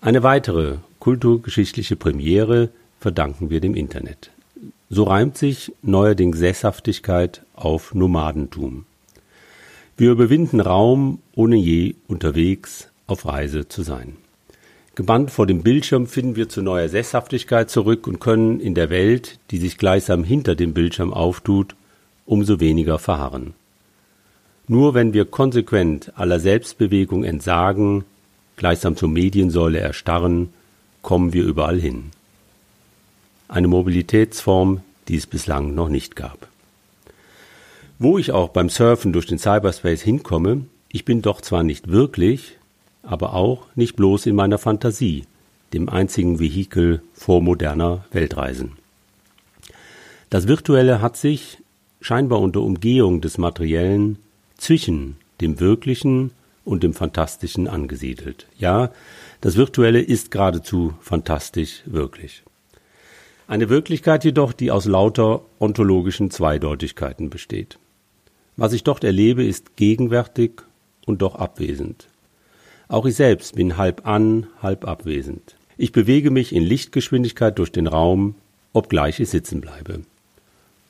Eine 0.00 0.22
weitere 0.22 0.76
kulturgeschichtliche 1.00 1.96
Premiere 1.96 2.68
verdanken 3.00 3.50
wir 3.50 3.60
dem 3.60 3.74
Internet. 3.74 4.30
So 4.88 5.04
reimt 5.04 5.36
sich 5.36 5.72
neuerdings 5.82 6.38
Sesshaftigkeit 6.38 7.42
auf 7.54 7.94
Nomadentum. 7.94 8.84
Wir 9.96 10.10
überwinden 10.10 10.60
Raum, 10.60 11.18
ohne 11.34 11.56
je 11.56 11.94
unterwegs 12.08 12.88
auf 13.06 13.26
Reise 13.26 13.68
zu 13.68 13.82
sein. 13.82 14.16
Gebannt 14.94 15.30
vor 15.30 15.46
dem 15.46 15.62
Bildschirm 15.62 16.06
finden 16.06 16.36
wir 16.36 16.48
zu 16.48 16.62
neuer 16.62 16.88
Sesshaftigkeit 16.88 17.70
zurück 17.70 18.06
und 18.06 18.18
können 18.18 18.60
in 18.60 18.74
der 18.74 18.90
Welt, 18.90 19.38
die 19.50 19.58
sich 19.58 19.78
gleichsam 19.78 20.24
hinter 20.24 20.54
dem 20.54 20.74
Bildschirm 20.74 21.12
auftut, 21.12 21.74
umso 22.26 22.60
weniger 22.60 22.98
verharren. 22.98 23.54
Nur 24.68 24.94
wenn 24.94 25.12
wir 25.12 25.24
konsequent 25.24 26.12
aller 26.16 26.38
Selbstbewegung 26.38 27.24
entsagen, 27.24 28.04
gleichsam 28.56 28.96
zur 28.96 29.08
Mediensäule 29.08 29.78
erstarren, 29.78 30.50
kommen 31.02 31.32
wir 31.32 31.44
überall 31.44 31.80
hin. 31.80 32.10
Eine 33.50 33.66
Mobilitätsform, 33.66 34.80
die 35.08 35.16
es 35.16 35.26
bislang 35.26 35.74
noch 35.74 35.88
nicht 35.88 36.14
gab. 36.14 36.46
Wo 37.98 38.16
ich 38.16 38.30
auch 38.30 38.50
beim 38.50 38.68
Surfen 38.68 39.12
durch 39.12 39.26
den 39.26 39.40
Cyberspace 39.40 40.02
hinkomme, 40.02 40.66
ich 40.88 41.04
bin 41.04 41.20
doch 41.20 41.40
zwar 41.40 41.64
nicht 41.64 41.90
wirklich, 41.90 42.58
aber 43.02 43.34
auch 43.34 43.66
nicht 43.74 43.96
bloß 43.96 44.26
in 44.26 44.36
meiner 44.36 44.58
Fantasie, 44.58 45.24
dem 45.72 45.88
einzigen 45.88 46.38
Vehikel 46.38 47.02
vormoderner 47.12 48.04
Weltreisen. 48.12 48.76
Das 50.30 50.46
Virtuelle 50.46 51.02
hat 51.02 51.16
sich, 51.16 51.58
scheinbar 52.00 52.38
unter 52.38 52.60
Umgehung 52.60 53.20
des 53.20 53.36
Materiellen, 53.36 54.18
zwischen 54.58 55.16
dem 55.40 55.58
Wirklichen 55.58 56.30
und 56.64 56.84
dem 56.84 56.94
Fantastischen 56.94 57.66
angesiedelt. 57.66 58.46
Ja, 58.58 58.92
das 59.40 59.56
Virtuelle 59.56 60.00
ist 60.00 60.30
geradezu 60.30 60.94
fantastisch 61.00 61.82
wirklich. 61.86 62.44
Eine 63.50 63.68
Wirklichkeit 63.68 64.24
jedoch, 64.24 64.52
die 64.52 64.70
aus 64.70 64.84
lauter 64.84 65.42
ontologischen 65.58 66.30
Zweideutigkeiten 66.30 67.30
besteht. 67.30 67.80
Was 68.56 68.72
ich 68.72 68.84
dort 68.84 69.02
erlebe, 69.02 69.42
ist 69.44 69.74
gegenwärtig 69.74 70.62
und 71.04 71.20
doch 71.20 71.34
abwesend. 71.34 72.06
Auch 72.86 73.06
ich 73.06 73.16
selbst 73.16 73.56
bin 73.56 73.76
halb 73.76 74.06
an, 74.06 74.46
halb 74.62 74.86
abwesend. 74.86 75.56
Ich 75.76 75.90
bewege 75.90 76.30
mich 76.30 76.54
in 76.54 76.62
Lichtgeschwindigkeit 76.62 77.58
durch 77.58 77.72
den 77.72 77.88
Raum, 77.88 78.36
obgleich 78.72 79.18
ich 79.18 79.30
sitzen 79.30 79.60
bleibe. 79.60 80.02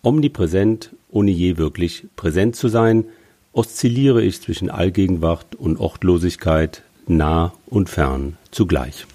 Omnipräsent, 0.03 0.91
ohne 1.09 1.31
je 1.31 1.57
wirklich 1.57 2.09
präsent 2.15 2.57
zu 2.57 2.69
sein, 2.69 3.07
oszilliere 3.55 4.23
ich 4.23 4.39
zwischen 4.43 4.69
Allgegenwart 4.69 5.55
und 5.55 5.79
Ortlosigkeit, 5.79 6.83
nah 7.07 7.55
und 7.69 7.89
fern 7.89 8.37
zugleich. 8.51 9.07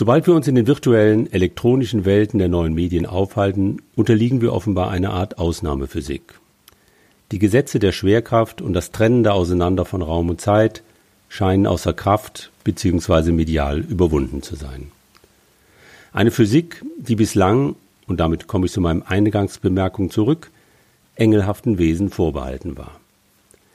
Sobald 0.00 0.28
wir 0.28 0.34
uns 0.34 0.46
in 0.46 0.54
den 0.54 0.68
virtuellen, 0.68 1.28
elektronischen 1.32 2.04
Welten 2.04 2.38
der 2.38 2.48
neuen 2.48 2.72
Medien 2.72 3.04
aufhalten, 3.04 3.82
unterliegen 3.96 4.40
wir 4.40 4.52
offenbar 4.52 4.92
einer 4.92 5.10
Art 5.10 5.38
Ausnahmephysik. 5.38 6.38
Die 7.32 7.40
Gesetze 7.40 7.80
der 7.80 7.90
Schwerkraft 7.90 8.62
und 8.62 8.74
das 8.74 8.92
trennende 8.92 9.32
Auseinander 9.32 9.84
von 9.84 10.02
Raum 10.02 10.28
und 10.28 10.40
Zeit 10.40 10.84
scheinen 11.28 11.66
außer 11.66 11.94
Kraft 11.94 12.52
bzw. 12.62 13.32
medial 13.32 13.80
überwunden 13.80 14.40
zu 14.40 14.54
sein. 14.54 14.92
Eine 16.12 16.30
Physik, 16.30 16.84
die 16.96 17.16
bislang, 17.16 17.74
und 18.06 18.20
damit 18.20 18.46
komme 18.46 18.66
ich 18.66 18.72
zu 18.72 18.80
meinem 18.80 19.02
Eingangsbemerkung 19.04 20.12
zurück, 20.12 20.52
engelhaften 21.16 21.78
Wesen 21.78 22.10
vorbehalten 22.10 22.78
war. 22.78 23.00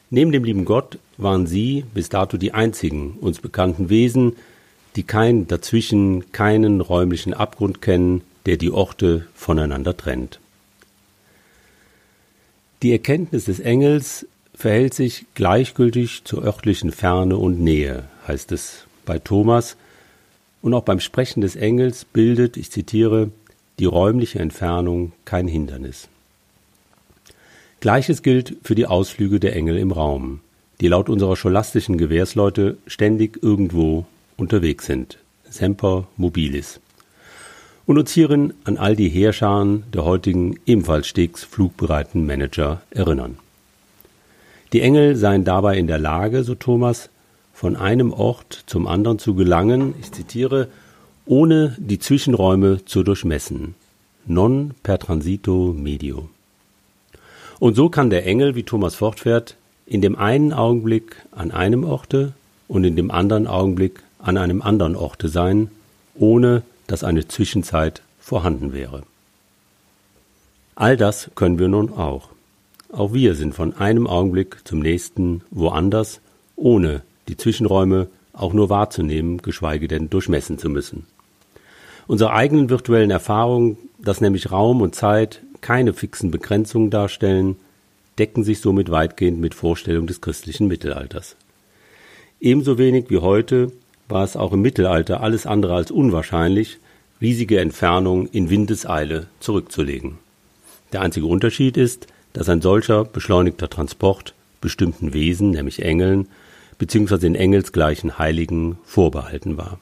Neben 0.10 0.32
dem 0.32 0.46
lieben 0.46 0.64
Gott 0.64 1.00
waren 1.18 1.48
sie 1.48 1.84
bis 1.94 2.08
dato 2.08 2.38
die 2.38 2.54
einzigen 2.54 3.18
uns 3.20 3.42
bekannten 3.42 3.90
Wesen, 3.90 4.38
die 4.96 5.04
kein 5.04 5.48
dazwischen, 5.48 6.32
keinen 6.32 6.82
räumlichen 6.82 7.34
Abgrund 7.34 7.82
kennen, 7.82 8.22
der 8.46 8.58
die 8.58 8.72
Orte 8.72 9.28
voneinander 9.34 9.96
trennt. 9.96 10.40
Die 12.82 12.92
Erkenntnis 12.92 13.46
des 13.46 13.60
Engels 13.60 14.28
verhält 14.54 14.94
sich 14.94 15.26
gleichgültig 15.36 16.24
zur 16.26 16.44
örtlichen 16.44 16.92
Ferne 16.92 17.38
und 17.38 17.62
Nähe, 17.62 18.04
heißt 18.28 18.52
es 18.52 18.86
bei 19.06 19.20
Thomas, 19.20 19.78
und 20.62 20.74
auch 20.74 20.84
beim 20.84 21.00
Sprechen 21.00 21.42
des 21.42 21.56
Engels 21.56 22.06
bildet, 22.06 22.56
ich 22.58 22.72
zitiere, 22.72 23.32
die 23.80 23.86
räumliche 23.86 24.40
Entfernung 24.40 25.12
kein 25.26 25.48
Hindernis. 25.48 26.08
Gleiches 27.80 28.22
gilt 28.22 28.56
für 28.64 28.76
die 28.76 28.86
Ausflüge 28.86 29.40
der 29.40 29.56
Engel 29.56 29.78
im 29.78 29.92
Raum, 29.92 30.40
die 30.80 30.88
laut 30.88 31.10
unserer 31.10 31.36
scholastischen 31.36 31.98
Gewährsleute 31.98 32.78
ständig 32.88 33.42
irgendwo 33.42 34.06
unterwegs 34.38 34.86
sind. 34.86 35.18
Semper 35.50 36.08
mobilis 36.18 36.80
und 37.86 37.98
uns 37.98 38.12
hierin 38.12 38.54
an 38.64 38.78
all 38.78 38.96
die 38.96 39.10
Heerscharen 39.10 39.84
der 39.94 40.06
heutigen 40.06 40.60
ebenfalls 40.66 41.08
stets 41.08 41.44
flugbereiten 41.44 42.26
Manager 42.26 42.82
erinnern. 42.92 43.38
Die 44.72 44.82
Engel 44.82 45.16
seien 45.16 45.44
dabei 45.44 45.78
in 45.78 45.88
der 45.88 46.00
Lage, 46.00 46.44
so 46.44 46.56
Thomas, 46.56 47.10
von 47.54 47.76
einem 47.76 48.12
Ort 48.12 48.64
zum 48.66 48.88
anderen 48.88 49.20
zu 49.20 49.36
gelangen, 49.36 49.94
ich 50.02 50.12
zitiere, 50.12 50.70
ohne 51.26 51.76
die 51.78 52.00
Zwischenräume 52.00 52.84
zu 52.86 53.04
durchmessen. 53.04 53.76
Non 54.26 54.72
per 54.82 54.98
transito 55.00 55.74
medio. 55.78 56.30
Und 57.60 57.76
so 57.76 57.90
kann 57.90 58.10
der 58.10 58.26
Engel, 58.26 58.56
wie 58.56 58.64
Thomas 58.64 58.96
fortfährt, 58.96 59.56
in 59.86 60.02
dem 60.02 60.16
einen 60.18 60.54
Augenblick 60.54 61.18
an 61.32 61.52
einem 61.52 61.84
Orte 61.84 62.34
und 62.68 62.84
in 62.84 62.96
dem 62.96 63.12
anderen 63.12 63.48
Augenblick 63.48 64.02
an 64.24 64.38
einem 64.38 64.62
anderen 64.62 64.96
Orte 64.96 65.28
sein, 65.28 65.70
ohne 66.16 66.64
dass 66.88 67.04
eine 67.04 67.28
Zwischenzeit 67.28 68.02
vorhanden 68.20 68.74
wäre. 68.74 69.04
All 70.76 70.98
das 70.98 71.30
können 71.36 71.60
wir 71.60 71.68
nun 71.68 71.94
auch. 71.94 72.30
Auch 72.92 73.14
wir 73.14 73.36
sind 73.36 73.54
von 73.54 73.76
einem 73.76 74.08
Augenblick 74.08 74.58
zum 74.64 74.80
nächsten 74.80 75.42
woanders, 75.52 76.22
ohne 76.56 77.02
die 77.28 77.38
Zwischenräume 77.38 78.08
auch 78.32 78.54
nur 78.54 78.70
wahrzunehmen, 78.70 79.42
geschweige 79.42 79.88
denn 79.88 80.10
durchmessen 80.10 80.58
zu 80.58 80.70
müssen. 80.70 81.06
Unsere 82.08 82.34
eigenen 82.34 82.70
virtuellen 82.70 83.12
Erfahrungen, 83.12 83.78
dass 84.00 84.22
nämlich 84.22 84.52
Raum 84.52 84.82
und 84.82 84.96
Zeit 84.96 85.42
keine 85.62 85.94
fixen 85.94 86.32
Begrenzungen 86.32 86.90
darstellen, 86.90 87.56
decken 88.18 88.44
sich 88.44 88.62
somit 88.62 88.92
weitgehend 88.92 89.40
mit 89.40 89.54
Vorstellungen 89.54 90.08
des 90.08 90.22
christlichen 90.22 90.68
Mittelalters. 90.68 91.36
Ebenso 92.40 92.78
wenig 92.78 93.10
wie 93.10 93.20
heute 93.20 93.72
war 94.14 94.24
es 94.24 94.38
auch 94.38 94.54
im 94.54 94.62
Mittelalter 94.62 95.22
alles 95.22 95.46
andere 95.48 95.74
als 95.74 95.90
unwahrscheinlich, 95.92 96.78
riesige 97.20 97.60
Entfernungen 97.60 98.28
in 98.28 98.50
Windeseile 98.50 99.26
zurückzulegen. 99.40 100.20
Der 100.94 101.02
einzige 101.02 101.26
Unterschied 101.26 101.78
ist, 101.78 102.08
dass 102.32 102.48
ein 102.48 102.62
solcher 102.62 103.06
beschleunigter 103.06 103.70
Transport 103.70 104.36
bestimmten 104.62 105.14
Wesen, 105.14 105.50
nämlich 105.50 105.82
Engeln, 105.82 106.28
bzw. 106.78 107.18
den 107.18 107.36
engelsgleichen 107.36 108.20
Heiligen 108.20 108.78
vorbehalten 108.86 109.58
war. 109.58 109.80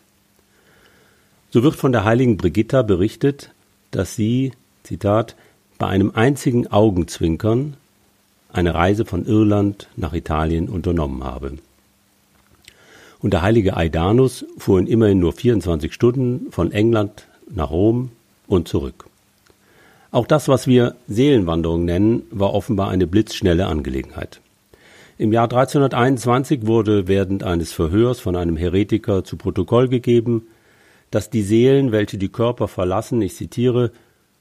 So 1.49 1.61
wird 1.63 1.75
von 1.75 1.91
der 1.91 2.05
heiligen 2.05 2.37
Brigitta 2.37 2.81
berichtet, 2.83 3.51
dass 3.91 4.15
sie, 4.15 4.53
Zitat, 4.83 5.35
bei 5.77 5.87
einem 5.87 6.11
einzigen 6.15 6.67
Augenzwinkern 6.67 7.75
eine 8.53 8.73
Reise 8.73 9.03
von 9.03 9.25
Irland 9.25 9.89
nach 9.97 10.13
Italien 10.13 10.69
unternommen 10.69 11.23
habe. 11.25 11.57
Und 13.21 13.33
der 13.33 13.43
heilige 13.43 13.77
Aidanus 13.77 14.45
fuhr 14.57 14.79
in 14.79 14.87
immerhin 14.87 15.19
nur 15.19 15.33
24 15.33 15.93
Stunden 15.93 16.47
von 16.51 16.71
England 16.71 17.27
nach 17.49 17.69
Rom 17.69 18.09
und 18.47 18.67
zurück. 18.67 19.05
Auch 20.11 20.25
das, 20.25 20.47
was 20.47 20.67
wir 20.67 20.95
Seelenwanderung 21.07 21.85
nennen, 21.85 22.23
war 22.31 22.53
offenbar 22.53 22.89
eine 22.89 23.07
blitzschnelle 23.07 23.67
Angelegenheit. 23.67 24.41
Im 25.17 25.31
Jahr 25.31 25.45
1321 25.45 26.65
wurde 26.65 27.07
während 27.07 27.43
eines 27.43 27.71
Verhörs 27.71 28.19
von 28.19 28.35
einem 28.35 28.57
Heretiker 28.57 29.23
zu 29.23 29.37
Protokoll 29.37 29.87
gegeben, 29.87 30.47
dass 31.11 31.29
die 31.29 31.43
Seelen, 31.43 31.91
welche 31.91 32.17
die 32.17 32.29
Körper 32.29 32.67
verlassen, 32.67 33.21
ich 33.21 33.35
zitiere, 33.35 33.91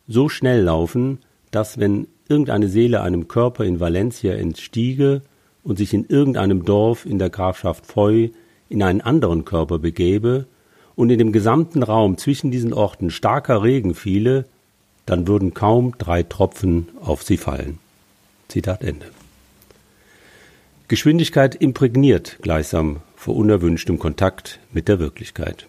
so 0.09 0.29
schnell 0.29 0.62
laufen, 0.62 1.19
dass 1.51 1.79
wenn 1.79 2.07
irgendeine 2.29 2.69
Seele 2.69 3.03
einem 3.03 3.29
Körper 3.29 3.64
in 3.64 3.79
Valencia 3.79 4.33
entstiege 4.33 5.21
und 5.62 5.77
sich 5.77 5.93
in 5.93 6.07
irgendeinem 6.07 6.64
Dorf 6.64 7.05
in 7.05 7.19
der 7.19 7.31
Grafschaft 7.31 7.87
Foy 7.87 8.33
in 8.70 8.83
einen 8.83 9.02
anderen 9.02 9.44
Körper 9.44 9.78
begäbe 9.78 10.46
und 10.94 11.11
in 11.11 11.18
dem 11.18 11.33
gesamten 11.33 11.83
Raum 11.83 12.16
zwischen 12.16 12.50
diesen 12.50 12.72
Orten 12.72 13.11
starker 13.11 13.62
Regen 13.62 13.94
fiele, 13.94 14.46
dann 15.04 15.26
würden 15.26 15.52
kaum 15.52 15.94
drei 15.98 16.22
Tropfen 16.22 16.88
auf 17.02 17.22
sie 17.22 17.37
fallen. 17.37 17.78
Zitat 18.48 18.83
Ende. 18.83 19.06
Geschwindigkeit 20.88 21.54
imprägniert 21.54 22.38
gleichsam 22.42 23.00
vor 23.16 23.37
unerwünschtem 23.37 23.98
Kontakt 23.98 24.61
mit 24.72 24.88
der 24.88 24.98
Wirklichkeit. 24.98 25.66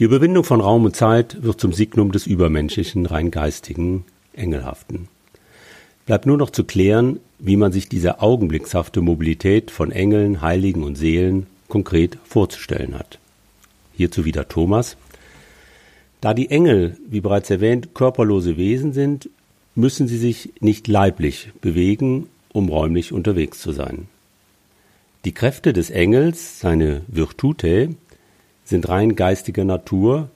Die 0.00 0.04
Überwindung 0.04 0.44
von 0.44 0.60
Raum 0.60 0.84
und 0.84 0.96
Zeit 0.96 1.42
wird 1.42 1.60
zum 1.60 1.72
Signum 1.72 2.12
des 2.12 2.26
übermenschlichen, 2.26 3.06
rein 3.06 3.30
geistigen, 3.30 4.04
engelhaften. 4.32 5.08
Bleibt 6.04 6.26
nur 6.26 6.36
noch 6.36 6.50
zu 6.50 6.64
klären, 6.64 7.20
wie 7.38 7.56
man 7.56 7.72
sich 7.72 7.88
diese 7.88 8.20
augenblickshafte 8.20 9.00
Mobilität 9.00 9.70
von 9.70 9.92
Engeln, 9.92 10.42
Heiligen 10.42 10.82
und 10.82 10.96
Seelen 10.96 11.46
konkret 11.74 12.18
vorzustellen 12.22 12.96
hat. 12.96 13.18
Hierzu 13.94 14.24
wieder 14.24 14.46
Thomas. 14.46 14.96
Da 16.20 16.32
die 16.32 16.48
Engel, 16.48 16.96
wie 17.08 17.20
bereits 17.20 17.50
erwähnt, 17.50 17.94
körperlose 17.94 18.56
Wesen 18.56 18.92
sind, 18.92 19.28
müssen 19.74 20.06
sie 20.06 20.18
sich 20.18 20.52
nicht 20.60 20.86
leiblich 20.86 21.50
bewegen, 21.60 22.28
um 22.52 22.68
räumlich 22.68 23.12
unterwegs 23.12 23.58
zu 23.58 23.72
sein. 23.72 24.06
Die 25.24 25.32
Kräfte 25.32 25.72
des 25.72 25.90
Engels, 25.90 26.60
seine 26.60 27.00
Virtute, 27.08 27.96
sind 28.64 28.88
rein 28.88 29.16
geistiger 29.16 29.64
Natur, 29.64 30.30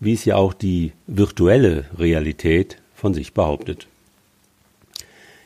wie 0.00 0.12
es 0.12 0.26
ja 0.26 0.36
auch 0.36 0.52
die 0.52 0.92
virtuelle 1.06 1.86
Realität 1.96 2.76
von 2.94 3.14
sich 3.14 3.32
behauptet. 3.32 3.86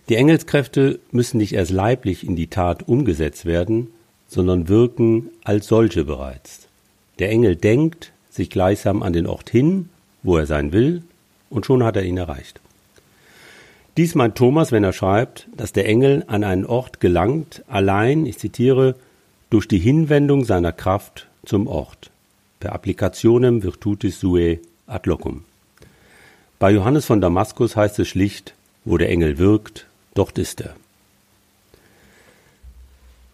Die 0.09 0.17
Engelskräfte 0.17 0.99
müssen 1.13 1.39
nicht 1.39 1.53
erst 1.53 1.71
leiblich 1.71 2.27
in 2.27 2.35
die 2.35 2.49
Tat 2.49 2.89
umgesetzt 2.89 3.45
werden, 3.45 3.91
sondern 4.29 4.69
wirken 4.69 5.31
als 5.43 5.67
solche 5.67 6.05
bereits. 6.05 6.69
Der 7.19 7.31
Engel 7.31 7.57
denkt 7.57 8.13
sich 8.31 8.51
gleichsam 8.51 9.03
an 9.03 9.13
den 9.13 9.27
Ort 9.27 9.51
hin, 9.51 9.89
wo 10.23 10.37
er 10.37 10.47
sein 10.47 10.73
will, 10.73 11.03
und 11.51 11.67
schon 11.67 11.83
hat 11.83 11.97
er 11.97 12.05
ihn 12.05 12.19
erreicht. 12.19 12.61
Dies 13.97 14.15
meint 14.15 14.37
Thomas, 14.37 14.71
wenn 14.71 14.85
er 14.85 14.93
schreibt, 14.93 15.49
dass 15.57 15.73
der 15.73 15.87
Engel 15.89 16.23
an 16.29 16.45
einen 16.45 16.67
Ort 16.67 17.01
gelangt, 17.01 17.65
allein, 17.67 18.27
ich 18.27 18.39
zitiere, 18.39 18.95
durch 19.51 19.67
die 19.67 19.79
Hinwendung 19.79 20.45
seiner 20.45 20.73
Kraft 20.73 21.27
zum 21.45 21.67
Ort, 21.67 22.11
per 22.61 22.75
applicationem 22.75 23.63
virtutis 23.63 24.21
sue 24.21 24.61
ad 24.87 25.09
locum. 25.09 25.45
Bei 26.59 26.71
Johannes 26.71 27.07
von 27.07 27.21
Damaskus 27.21 27.75
heißt 27.77 27.99
es 27.99 28.09
schlicht, 28.09 28.55
wo 28.85 28.99
der 28.99 29.11
Engel 29.11 29.39
wirkt, 29.39 29.87
dort 30.15 30.39
ist 30.39 30.61
er. 30.61 30.77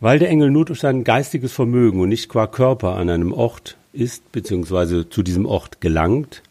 Weil 0.05 0.19
der 0.19 0.29
Engel 0.29 0.51
nur 0.51 0.67
durch 0.67 0.81
sein 0.81 1.03
geistiges 1.03 1.55
Vermögen 1.55 1.99
und 1.99 2.11
nicht 2.11 2.29
qua 2.29 2.47
Körper 2.47 2.97
an 2.97 3.09
einem 3.09 3.33
Ort 3.33 3.79
ist 3.95 4.33
bzw. 4.33 5.09
zu 5.09 5.23
diesem 5.23 5.47
Ort 5.47 5.81
gelangt, 5.81 6.43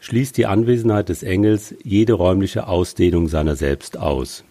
schließt 0.00 0.36
die 0.36 0.46
Anwesenheit 0.46 1.08
des 1.08 1.22
Engels 1.22 1.76
jede 1.84 2.14
räumliche 2.14 2.66
Ausdehnung 2.66 3.28
seiner 3.28 3.54
selbst 3.54 3.98
aus. 3.98 4.42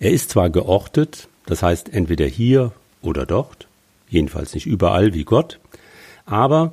Er 0.00 0.12
ist 0.12 0.30
zwar 0.30 0.48
geortet, 0.48 1.28
das 1.44 1.62
heißt 1.62 1.92
entweder 1.92 2.24
hier 2.24 2.72
oder 3.02 3.26
dort, 3.26 3.68
jedenfalls 4.08 4.54
nicht 4.54 4.64
überall 4.64 5.12
wie 5.12 5.24
Gott, 5.24 5.60
aber 6.24 6.72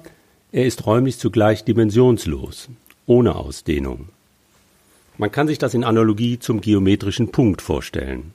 er 0.54 0.66
ist 0.66 0.86
räumlich 0.86 1.20
zugleich 1.20 1.66
dimensionslos, 1.66 2.70
ohne 3.06 3.36
Ausdehnung. 3.36 4.08
Man 5.18 5.30
kann 5.30 5.50
sich 5.50 5.58
das 5.58 5.74
in 5.74 5.84
Analogie 5.84 6.40
zum 6.40 6.62
geometrischen 6.62 7.34
Punkt 7.34 7.62
vorstellen. 7.62 8.34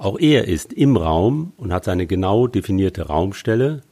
Auch 0.00 0.18
er 0.18 0.48
ist 0.48 0.72
im 0.72 0.96
Raum 0.96 1.52
und 1.58 1.74
hat 1.74 1.84
seine 1.84 2.06
genau 2.06 2.46
definierte 2.46 3.08
Raumstelle, 3.08 3.82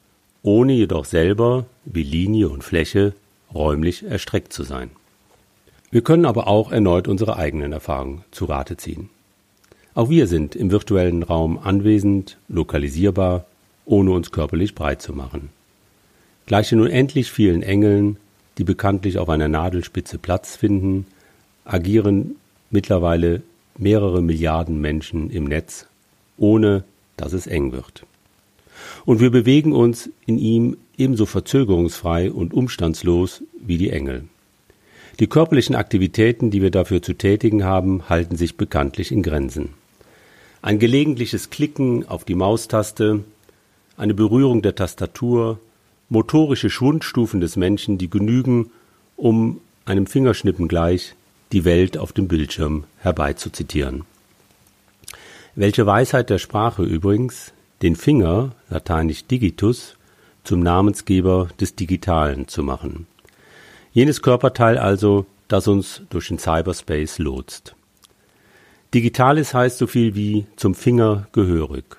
ohne 0.42 0.72
jedoch 0.72 1.04
selber, 1.04 1.66
wie 1.84 2.02
Linie 2.02 2.48
und 2.48 2.64
Fläche, 2.64 3.12
räumlich 3.52 4.06
erstreckt 4.06 4.54
zu 4.54 4.62
sein. 4.62 4.88
Wir 5.90 6.00
können 6.00 6.24
aber 6.24 6.48
auch 6.48 6.72
erneut 6.72 7.08
unsere 7.08 7.36
eigenen 7.36 7.72
Erfahrungen 7.74 8.24
zu 8.30 8.46
Rate 8.46 8.78
ziehen. 8.78 9.10
Auch 9.92 10.08
wir 10.08 10.26
sind 10.28 10.56
im 10.56 10.70
virtuellen 10.70 11.22
Raum 11.22 11.58
anwesend, 11.58 12.38
lokalisierbar, 12.48 13.44
ohne 13.84 14.12
uns 14.12 14.30
körperlich 14.30 14.74
breit 14.74 15.02
zu 15.02 15.12
machen. 15.12 15.50
Gleich 16.46 16.70
den 16.70 16.80
unendlich 16.80 17.30
vielen 17.30 17.62
Engeln, 17.62 18.16
die 18.56 18.64
bekanntlich 18.64 19.18
auf 19.18 19.28
einer 19.28 19.48
Nadelspitze 19.48 20.16
Platz 20.16 20.56
finden, 20.56 21.04
agieren 21.66 22.36
mittlerweile 22.70 23.42
mehrere 23.76 24.22
Milliarden 24.22 24.80
Menschen 24.80 25.28
im 25.28 25.44
Netz, 25.44 25.86
ohne 26.38 26.84
dass 27.16 27.32
es 27.32 27.46
eng 27.46 27.72
wird. 27.72 28.06
Und 29.04 29.20
wir 29.20 29.30
bewegen 29.30 29.72
uns 29.72 30.10
in 30.26 30.38
ihm 30.38 30.76
ebenso 30.96 31.26
verzögerungsfrei 31.26 32.30
und 32.30 32.54
umstandslos 32.54 33.42
wie 33.60 33.78
die 33.78 33.90
Engel. 33.90 34.24
Die 35.20 35.26
körperlichen 35.26 35.74
Aktivitäten, 35.74 36.50
die 36.50 36.62
wir 36.62 36.70
dafür 36.70 37.02
zu 37.02 37.12
tätigen 37.12 37.64
haben, 37.64 38.08
halten 38.08 38.36
sich 38.36 38.56
bekanntlich 38.56 39.10
in 39.10 39.22
Grenzen. 39.22 39.70
Ein 40.62 40.78
gelegentliches 40.78 41.50
Klicken 41.50 42.08
auf 42.08 42.24
die 42.24 42.34
Maustaste, 42.34 43.24
eine 43.96 44.14
Berührung 44.14 44.62
der 44.62 44.76
Tastatur, 44.76 45.58
motorische 46.08 46.70
Schwundstufen 46.70 47.40
des 47.40 47.56
Menschen, 47.56 47.98
die 47.98 48.08
genügen, 48.08 48.70
um 49.16 49.60
einem 49.84 50.06
Fingerschnippen 50.06 50.68
gleich 50.68 51.14
die 51.52 51.64
Welt 51.64 51.98
auf 51.98 52.12
dem 52.12 52.28
Bildschirm 52.28 52.84
herbeizuzitieren. 52.98 54.04
Welche 55.60 55.86
Weisheit 55.86 56.30
der 56.30 56.38
Sprache 56.38 56.84
übrigens, 56.84 57.52
den 57.82 57.96
Finger, 57.96 58.52
lateinisch 58.70 59.24
digitus, 59.24 59.96
zum 60.44 60.60
Namensgeber 60.60 61.48
des 61.60 61.74
Digitalen 61.74 62.46
zu 62.46 62.62
machen. 62.62 63.08
Jenes 63.92 64.22
Körperteil 64.22 64.78
also, 64.78 65.26
das 65.48 65.66
uns 65.66 66.02
durch 66.10 66.28
den 66.28 66.38
Cyberspace 66.38 67.18
lotst. 67.18 67.74
Digitalis 68.94 69.52
heißt 69.52 69.78
so 69.78 69.88
viel 69.88 70.14
wie 70.14 70.46
zum 70.54 70.76
Finger 70.76 71.26
gehörig. 71.32 71.96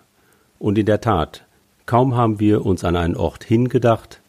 Und 0.58 0.78
in 0.78 0.86
der 0.86 1.02
Tat, 1.02 1.44
kaum 1.86 2.16
haben 2.16 2.40
wir 2.40 2.66
uns 2.66 2.86
an 2.86 2.96
einen 2.96 3.18
Ort 3.18 3.44
hingedacht, 3.44 4.22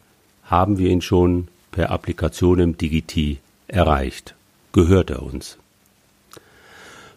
haben 0.43 0.77
wir 0.77 0.89
ihn 0.89 1.01
schon 1.01 1.47
per 1.71 1.89
Applikationem 1.89 2.77
Digiti 2.77 3.39
erreicht 3.69 4.35
gehört 4.73 5.09
er 5.09 5.23
uns. 5.23 5.57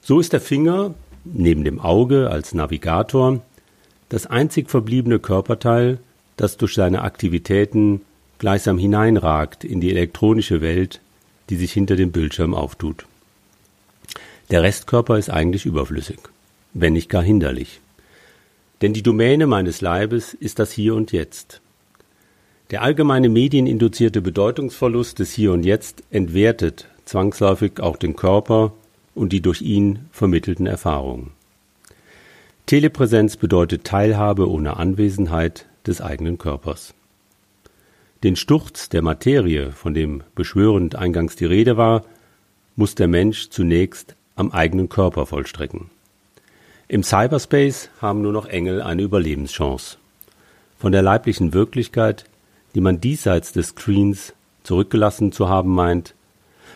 So 0.06 0.20
ist 0.20 0.32
der 0.32 0.40
Finger, 0.40 0.94
neben 1.24 1.64
dem 1.64 1.80
Auge 1.80 2.30
als 2.30 2.54
Navigator, 2.54 3.40
das 4.08 4.26
einzig 4.26 4.70
verbliebene 4.70 5.18
Körperteil, 5.18 5.98
das 6.36 6.56
durch 6.56 6.74
seine 6.74 7.02
Aktivitäten 7.02 8.02
gleichsam 8.38 8.78
hineinragt 8.78 9.64
in 9.64 9.80
die 9.80 9.90
elektronische 9.90 10.60
Welt, 10.60 11.00
die 11.50 11.56
sich 11.56 11.72
hinter 11.72 11.96
dem 11.96 12.12
Bildschirm 12.12 12.54
auftut. 12.54 13.06
Der 14.50 14.62
Restkörper 14.62 15.18
ist 15.18 15.30
eigentlich 15.30 15.64
überflüssig, 15.64 16.18
wenn 16.74 16.92
nicht 16.92 17.08
gar 17.08 17.22
hinderlich. 17.22 17.80
Denn 18.82 18.92
die 18.92 19.02
Domäne 19.02 19.46
meines 19.46 19.80
Leibes 19.80 20.34
ist 20.34 20.58
das 20.58 20.72
Hier 20.72 20.94
und 20.94 21.12
Jetzt. 21.12 21.60
Der 22.70 22.82
allgemeine 22.82 23.28
medieninduzierte 23.28 24.20
Bedeutungsverlust 24.20 25.18
des 25.18 25.32
Hier 25.32 25.52
und 25.52 25.64
Jetzt 25.64 26.02
entwertet 26.10 26.88
zwangsläufig 27.04 27.80
auch 27.80 27.96
den 27.96 28.16
Körper 28.16 28.72
und 29.14 29.32
die 29.32 29.40
durch 29.40 29.62
ihn 29.62 30.06
vermittelten 30.10 30.66
Erfahrungen. 30.66 31.30
Telepräsenz 32.66 33.36
bedeutet 33.36 33.84
Teilhabe 33.84 34.48
ohne 34.48 34.76
Anwesenheit 34.76 35.66
des 35.86 36.00
eigenen 36.00 36.38
Körpers. 36.38 36.94
Den 38.22 38.36
Sturz 38.36 38.88
der 38.88 39.02
Materie, 39.02 39.70
von 39.72 39.92
dem 39.92 40.22
beschwörend 40.34 40.96
eingangs 40.96 41.36
die 41.36 41.44
Rede 41.44 41.76
war, 41.76 42.04
muss 42.74 42.94
der 42.94 43.06
Mensch 43.06 43.50
zunächst 43.50 44.16
am 44.34 44.50
eigenen 44.50 44.88
Körper 44.88 45.26
vollstrecken. 45.26 45.90
Im 46.88 47.02
Cyberspace 47.02 47.90
haben 48.00 48.22
nur 48.22 48.32
noch 48.32 48.46
Engel 48.46 48.82
eine 48.82 49.02
Überlebenschance. 49.02 49.98
Von 50.78 50.92
der 50.92 51.02
leiblichen 51.02 51.52
Wirklichkeit, 51.52 52.24
die 52.74 52.80
man 52.80 53.00
diesseits 53.00 53.52
des 53.52 53.68
Screens 53.68 54.32
zurückgelassen 54.62 55.32
zu 55.32 55.48
haben 55.48 55.74
meint, 55.74 56.13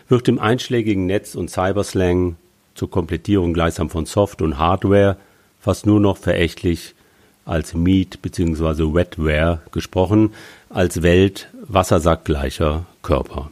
wird 0.09 0.29
im 0.29 0.39
einschlägigen 0.39 1.07
Netz 1.07 1.35
und 1.35 1.51
Cyberslang 1.51 2.37
zur 2.75 2.91
Komplettierung 2.91 3.53
gleichsam 3.53 3.91
von 3.91 4.07
Soft- 4.07 4.43
und 4.43 4.59
Hardware 4.59 5.17
fast 5.61 5.87
nur 5.87 6.01
noch 6.01 6.17
verächtlich 6.17 6.95
als 7.45 7.75
Meat 7.75 8.21
bzw. 8.23 8.95
Wetware 8.95 9.63
gesprochen, 9.73 10.35
als 10.69 11.03
Welt 11.03 11.49
wassersackgleicher 11.63 12.87
Körper. 13.03 13.51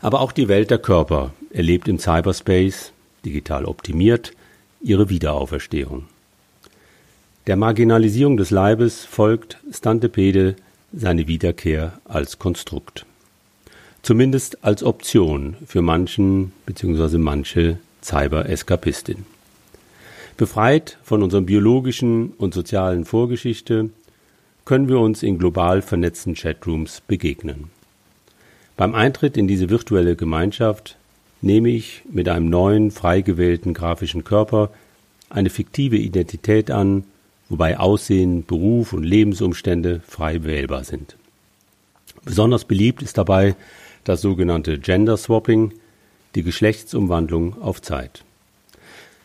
Aber 0.00 0.20
auch 0.20 0.32
die 0.32 0.48
Welt 0.48 0.70
der 0.70 0.78
Körper 0.78 1.32
erlebt 1.50 1.88
im 1.88 1.98
Cyberspace, 1.98 2.92
digital 3.24 3.64
optimiert, 3.64 4.32
ihre 4.80 5.08
Wiederauferstehung. 5.08 6.06
Der 7.46 7.56
Marginalisierung 7.56 8.36
des 8.36 8.50
Leibes 8.50 9.04
folgt 9.04 9.58
Stantepede 9.72 10.56
seine 10.92 11.28
Wiederkehr 11.28 12.00
als 12.04 12.38
Konstrukt 12.38 13.06
zumindest 14.02 14.64
als 14.64 14.82
Option 14.82 15.56
für 15.66 15.82
manchen 15.82 16.52
bzw. 16.66 17.18
manche 17.18 17.78
Cyber-Eskapistin. 18.02 19.24
Befreit 20.36 20.98
von 21.04 21.22
unserer 21.22 21.42
biologischen 21.42 22.32
und 22.38 22.54
sozialen 22.54 23.04
Vorgeschichte 23.04 23.90
können 24.64 24.88
wir 24.88 24.98
uns 24.98 25.22
in 25.22 25.38
global 25.38 25.82
vernetzten 25.82 26.34
Chatrooms 26.34 27.00
begegnen. 27.06 27.70
Beim 28.76 28.94
Eintritt 28.94 29.36
in 29.36 29.46
diese 29.46 29.70
virtuelle 29.70 30.16
Gemeinschaft 30.16 30.96
nehme 31.42 31.68
ich 31.68 32.02
mit 32.10 32.28
einem 32.28 32.48
neuen, 32.48 32.90
frei 32.90 33.20
gewählten 33.20 33.74
grafischen 33.74 34.24
Körper 34.24 34.70
eine 35.28 35.50
fiktive 35.50 35.96
Identität 35.96 36.70
an, 36.70 37.04
wobei 37.48 37.78
Aussehen, 37.78 38.44
Beruf 38.44 38.92
und 38.92 39.02
Lebensumstände 39.02 40.00
frei 40.06 40.44
wählbar 40.44 40.84
sind. 40.84 41.16
Besonders 42.24 42.64
beliebt 42.64 43.02
ist 43.02 43.18
dabei 43.18 43.56
das 44.04 44.20
sogenannte 44.20 44.78
Gender 44.78 45.16
Swapping, 45.16 45.72
die 46.34 46.42
Geschlechtsumwandlung 46.42 47.60
auf 47.62 47.82
Zeit. 47.82 48.24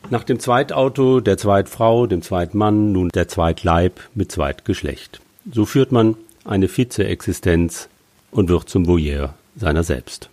Nach 0.09 0.23
dem 0.23 0.39
Zweitauto, 0.39 1.19
der 1.19 1.37
Zweitfrau, 1.37 2.07
dem 2.07 2.21
Zweitmann, 2.21 2.91
nun 2.91 3.09
der 3.09 3.27
Zweitleib 3.27 3.99
mit 4.15 4.31
Zweitgeschlecht. 4.31 5.19
So 5.51 5.65
führt 5.65 5.91
man 5.91 6.15
eine 6.45 6.67
Vize-Existenz 6.67 7.89
und 8.31 8.49
wird 8.49 8.69
zum 8.69 8.87
Voyeur 8.87 9.33
seiner 9.55 9.83
selbst. 9.83 10.29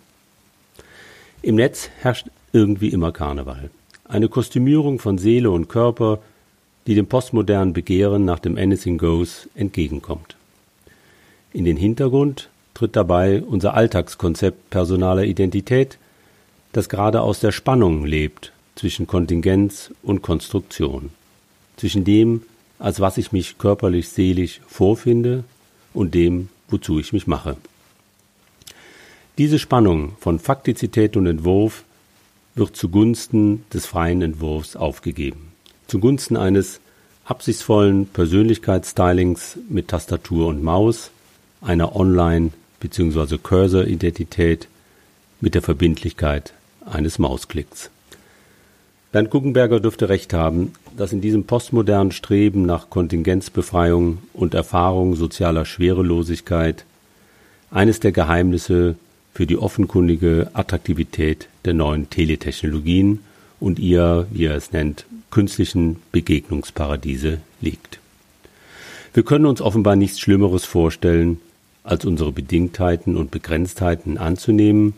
Im 1.43 1.57
Netz 1.57 1.91
herrscht 2.01 2.29
irgendwie 2.53 2.89
immer 2.89 3.13
Karneval. 3.13 3.71
Eine 4.05 4.29
Kostümierung 4.29 4.99
von 4.99 5.19
Seele 5.19 5.51
und 5.51 5.69
Körper, 5.69 6.21
die 6.87 6.95
dem 6.95 7.07
postmodernen 7.07 7.73
Begehren 7.73 8.25
nach 8.25 8.39
dem 8.39 8.57
Anything 8.57 8.99
Goes 8.99 9.49
entgegenkommt. 9.55 10.37
In 11.53 11.65
den 11.65 11.77
Hintergrund 11.77 12.49
tritt 12.75 12.97
dabei 12.97 13.43
unser 13.43 13.75
Alltagskonzept 13.75 14.71
personaler 14.71 15.25
Identität, 15.25 15.99
das 16.73 16.89
gerade 16.89 17.23
aus 17.23 17.41
der 17.41 17.53
Spannung 17.53 18.05
lebt 18.05 18.53
zwischen 18.75 19.07
Kontingenz 19.07 19.93
und 20.03 20.23
Konstruktion, 20.23 21.11
zwischen 21.77 22.05
dem, 22.05 22.43
als 22.81 23.01
was 23.01 23.17
ich 23.17 23.31
mich 23.31 23.57
körperlich 23.59 24.09
seelisch 24.09 24.61
vorfinde, 24.67 25.45
und 25.95 26.13
dem, 26.15 26.49
wozu 26.69 26.99
ich 26.99 27.13
mich 27.13 27.29
mache. 27.29 27.57
Diese 29.39 29.61
Spannung 29.61 30.17
von 30.19 30.41
Faktizität 30.41 31.17
und 31.17 31.29
Entwurf 31.29 31.85
wird 32.57 32.75
zugunsten 32.75 33.65
des 33.73 33.87
freien 33.87 34.21
Entwurfs 34.21 34.75
aufgegeben, 34.75 35.53
zugunsten 35.87 36.37
eines 36.37 36.81
absichtsvollen 37.25 38.07
Persönlichkeitsstylings 38.07 39.59
mit 39.69 39.87
Tastatur 39.87 40.49
und 40.49 40.65
Maus, 40.65 41.13
einer 41.61 41.95
Online- 41.95 42.51
bzw. 42.85 43.39
Cursor-Identität 43.39 44.69
mit 45.41 45.55
der 45.55 45.63
Verbindlichkeit 45.63 46.53
eines 46.85 47.19
Mausklicks. 47.19 47.91
Bernd 49.11 49.31
Guggenberger 49.31 49.81
dürfte 49.81 50.11
recht 50.11 50.35
haben, 50.35 50.73
dass 50.97 51.13
in 51.13 51.23
diesem 51.23 51.45
postmodernen 51.45 52.13
Streben 52.13 52.67
nach 52.67 52.91
Kontingenzbefreiung 52.91 54.19
und 54.35 54.53
Erfahrung 54.53 55.17
sozialer 55.17 55.65
Schwerelosigkeit 55.65 56.85
eines 57.71 58.01
der 58.01 58.13
Geheimnisse 58.13 58.97
für 59.33 59.47
die 59.47 59.57
offenkundige 59.57 60.51
Attraktivität 60.53 61.49
der 61.65 61.75
neuen 61.75 62.11
Teletechnologien 62.11 63.21
und 63.61 63.79
ihr, 63.79 64.27
wie 64.31 64.45
er 64.45 64.57
es 64.57 64.73
nennt, 64.73 65.07
künstlichen 65.31 65.97
Begegnungsparadiese 66.13 67.39
liegt. 67.61 67.99
Wir 69.15 69.23
können 69.23 69.47
uns 69.47 69.61
offenbar 69.61 69.97
nichts 69.97 70.21
Schlimmeres 70.21 70.65
vorstellen, 70.65 71.41
als 71.85 72.05
unsere 72.05 72.33
Bedingtheiten 72.33 73.17
und 73.17 73.31
Begrenztheiten 73.31 74.19
anzunehmen 74.19 74.95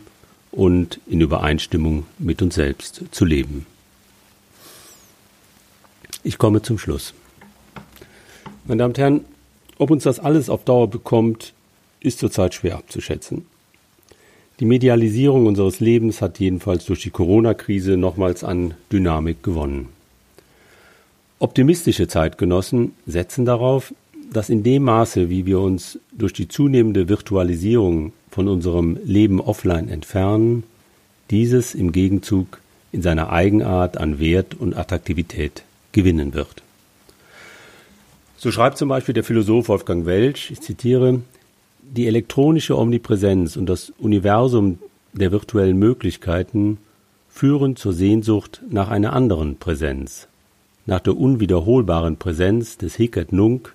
und 0.51 0.99
in 1.05 1.21
Übereinstimmung 1.21 2.05
mit 2.17 2.41
uns 2.41 2.55
selbst 2.55 3.03
zu 3.11 3.25
leben. 3.25 3.67
Ich 6.23 6.37
komme 6.37 6.61
zum 6.61 6.79
Schluss. 6.79 7.13
Meine 8.65 8.79
Damen 8.79 8.91
und 8.91 8.97
Herren, 8.97 9.25
ob 9.77 9.91
uns 9.91 10.03
das 10.03 10.19
alles 10.19 10.49
auf 10.49 10.63
Dauer 10.63 10.89
bekommt, 10.89 11.53
ist 11.99 12.19
zurzeit 12.19 12.53
schwer 12.53 12.77
abzuschätzen. 12.77 13.45
Die 14.59 14.65
Medialisierung 14.65 15.45
unseres 15.45 15.79
Lebens 15.79 16.21
hat 16.21 16.39
jedenfalls 16.39 16.85
durch 16.85 17.03
die 17.03 17.11
Corona-Krise 17.11 17.95
nochmals 17.95 18.43
an 18.43 18.73
Dynamik 18.91 19.43
gewonnen. 19.43 19.89
Optimistische 21.39 22.07
Zeitgenossen 22.07 22.93
setzen 23.05 23.45
darauf, 23.45 23.93
dass 24.31 24.49
in 24.49 24.63
dem 24.63 24.83
Maße, 24.83 25.29
wie 25.29 25.45
wir 25.45 25.59
uns 25.59 25.99
durch 26.11 26.33
die 26.33 26.47
zunehmende 26.47 27.09
Virtualisierung 27.09 28.13
von 28.29 28.47
unserem 28.47 28.97
Leben 29.03 29.39
offline 29.39 29.89
entfernen, 29.89 30.63
dieses 31.29 31.75
im 31.75 31.91
Gegenzug 31.91 32.59
in 32.91 33.01
seiner 33.01 33.31
Eigenart 33.31 33.97
an 33.97 34.19
Wert 34.19 34.55
und 34.55 34.75
Attraktivität 34.75 35.63
gewinnen 35.91 36.33
wird. 36.33 36.61
So 38.37 38.51
schreibt 38.51 38.77
zum 38.77 38.89
Beispiel 38.89 39.13
der 39.13 39.23
Philosoph 39.23 39.67
Wolfgang 39.67 40.05
Welsch, 40.05 40.51
ich 40.51 40.61
zitiere, 40.61 41.21
die 41.81 42.07
elektronische 42.07 42.77
Omnipräsenz 42.77 43.55
und 43.55 43.67
das 43.67 43.91
Universum 43.97 44.79
der 45.13 45.31
virtuellen 45.31 45.77
Möglichkeiten 45.77 46.77
führen 47.29 47.75
zur 47.75 47.93
Sehnsucht 47.93 48.61
nach 48.69 48.89
einer 48.89 49.13
anderen 49.13 49.57
Präsenz, 49.57 50.27
nach 50.85 50.99
der 50.99 51.17
unwiederholbaren 51.17 52.17
Präsenz 52.17 52.77
des 52.77 52.95
Hic 52.95 53.17
et 53.17 53.31
Nunc, 53.31 53.73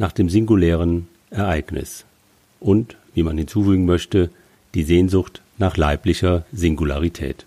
nach 0.00 0.12
dem 0.12 0.30
singulären 0.30 1.08
Ereignis 1.30 2.06
und, 2.58 2.96
wie 3.14 3.22
man 3.22 3.36
hinzufügen 3.36 3.84
möchte, 3.84 4.30
die 4.74 4.82
Sehnsucht 4.82 5.42
nach 5.58 5.76
leiblicher 5.76 6.44
Singularität. 6.52 7.44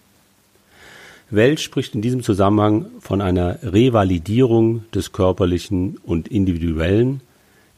Welch 1.32 1.62
spricht 1.62 1.95
in 1.95 2.04
diesem 2.04 2.22
Zusammenhang 2.22 2.86
von 2.99 3.22
einer 3.22 3.58
Revalidierung 3.64 4.86
des 4.93 5.12
Körperlichen 5.14 5.97
und 6.04 6.28
Individuellen, 6.28 7.22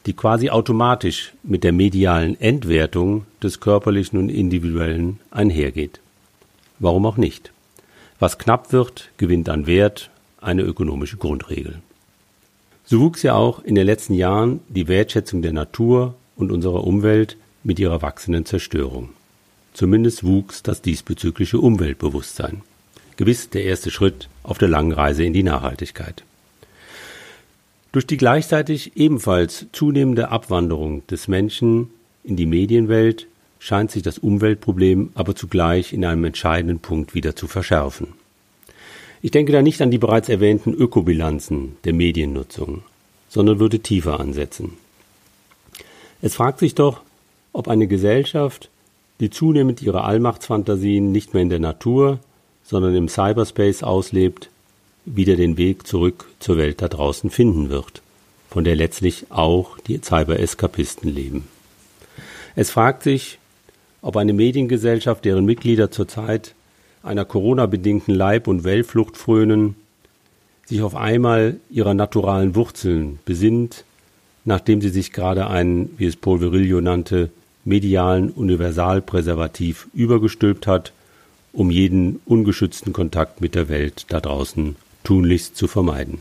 die 0.04 0.12
quasi 0.12 0.50
automatisch 0.50 1.32
mit 1.42 1.64
der 1.64 1.72
medialen 1.72 2.38
Entwertung 2.38 3.24
des 3.42 3.60
Körperlichen 3.60 4.18
und 4.18 4.28
Individuellen 4.28 5.20
einhergeht. 5.30 6.00
Warum 6.78 7.06
auch 7.06 7.16
nicht? 7.16 7.50
Was 8.18 8.36
knapp 8.36 8.74
wird, 8.74 9.08
gewinnt 9.16 9.48
an 9.48 9.66
Wert, 9.66 10.10
eine 10.38 10.62
ökonomische 10.62 11.16
Grundregel. 11.16 11.80
So 12.86 13.00
wuchs 13.00 13.22
ja 13.22 13.34
auch 13.34 13.62
in 13.64 13.74
den 13.74 13.84
letzten 13.84 14.14
Jahren 14.14 14.60
die 14.68 14.88
Wertschätzung 14.88 15.42
der 15.42 15.52
Natur 15.52 16.14
und 16.36 16.52
unserer 16.52 16.84
Umwelt 16.84 17.36
mit 17.64 17.78
ihrer 17.80 18.00
wachsenden 18.00 18.46
Zerstörung. 18.46 19.10
Zumindest 19.74 20.24
wuchs 20.24 20.62
das 20.62 20.82
diesbezügliche 20.82 21.58
Umweltbewusstsein 21.58 22.62
gewiss 23.16 23.50
der 23.50 23.64
erste 23.64 23.90
Schritt 23.90 24.28
auf 24.42 24.58
der 24.58 24.68
langen 24.68 24.92
Reise 24.92 25.24
in 25.24 25.32
die 25.32 25.42
Nachhaltigkeit. 25.42 26.22
Durch 27.92 28.06
die 28.06 28.18
gleichzeitig 28.18 28.96
ebenfalls 28.96 29.66
zunehmende 29.72 30.28
Abwanderung 30.28 31.06
des 31.06 31.28
Menschen 31.28 31.90
in 32.24 32.36
die 32.36 32.46
Medienwelt 32.46 33.26
scheint 33.58 33.90
sich 33.90 34.02
das 34.02 34.18
Umweltproblem 34.18 35.10
aber 35.14 35.34
zugleich 35.34 35.92
in 35.92 36.04
einem 36.04 36.24
entscheidenden 36.24 36.78
Punkt 36.78 37.14
wieder 37.14 37.34
zu 37.34 37.46
verschärfen. 37.46 38.08
Ich 39.22 39.30
denke 39.30 39.52
da 39.52 39.62
nicht 39.62 39.80
an 39.80 39.90
die 39.90 39.98
bereits 39.98 40.28
erwähnten 40.28 40.74
Ökobilanzen 40.74 41.76
der 41.84 41.92
Mediennutzung, 41.92 42.82
sondern 43.28 43.58
würde 43.58 43.80
tiefer 43.80 44.20
ansetzen. 44.20 44.72
Es 46.22 46.34
fragt 46.34 46.58
sich 46.58 46.74
doch, 46.74 47.00
ob 47.52 47.68
eine 47.68 47.86
Gesellschaft, 47.86 48.68
die 49.20 49.30
zunehmend 49.30 49.82
ihre 49.82 50.04
Allmachtsfantasien 50.04 51.12
nicht 51.12 51.32
mehr 51.32 51.42
in 51.42 51.50
der 51.50 51.58
Natur, 51.58 52.18
sondern 52.64 52.94
im 52.94 53.08
Cyberspace 53.08 53.82
auslebt, 53.82 54.50
wieder 55.04 55.36
den 55.36 55.56
Weg 55.56 55.86
zurück 55.86 56.26
zur 56.40 56.56
Welt 56.56 56.82
da 56.82 56.88
draußen 56.88 57.30
finden 57.30 57.70
wird, 57.70 58.02
von 58.50 58.64
der 58.64 58.76
letztlich 58.76 59.26
auch 59.30 59.78
die 59.78 60.00
Cyber-Eskapisten 60.00 61.08
leben. 61.14 61.48
Es 62.56 62.70
fragt 62.70 63.04
sich, 63.04 63.38
ob 64.02 64.16
eine 64.16 64.32
Mediengesellschaft, 64.32 65.24
deren 65.24 65.44
Mitglieder 65.44 65.90
zurzeit 65.90 66.54
einer 67.06 67.24
Corona-bedingten 67.24 68.14
Leib- 68.14 68.48
und 68.48 68.64
Weltflucht 68.64 69.16
frönen, 69.16 69.76
sich 70.66 70.82
auf 70.82 70.96
einmal 70.96 71.56
ihrer 71.70 71.94
naturalen 71.94 72.54
Wurzeln 72.54 73.18
besinnt, 73.24 73.84
nachdem 74.44 74.80
sie 74.80 74.90
sich 74.90 75.12
gerade 75.12 75.48
einen, 75.48 75.94
wie 75.96 76.06
es 76.06 76.16
Paul 76.16 76.40
Virilio 76.40 76.80
nannte, 76.80 77.30
medialen 77.64 78.30
Universalpräservativ 78.30 79.88
übergestülpt 79.94 80.66
hat 80.66 80.92
um 81.56 81.70
jeden 81.70 82.20
ungeschützten 82.26 82.92
Kontakt 82.92 83.40
mit 83.40 83.54
der 83.54 83.68
Welt 83.68 84.04
da 84.08 84.20
draußen 84.20 84.76
tunlichst 85.04 85.56
zu 85.56 85.66
vermeiden. 85.66 86.20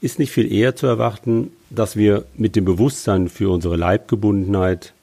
Ist 0.00 0.18
nicht 0.18 0.30
viel 0.30 0.50
eher 0.50 0.76
zu 0.76 0.86
erwarten, 0.86 1.50
dass 1.68 1.94
wir 1.94 2.24
mit 2.36 2.56
dem 2.56 2.64
Bewusstsein 2.64 3.28
für 3.28 3.50
unsere 3.50 3.76
Leibgebundenheit 3.76 4.94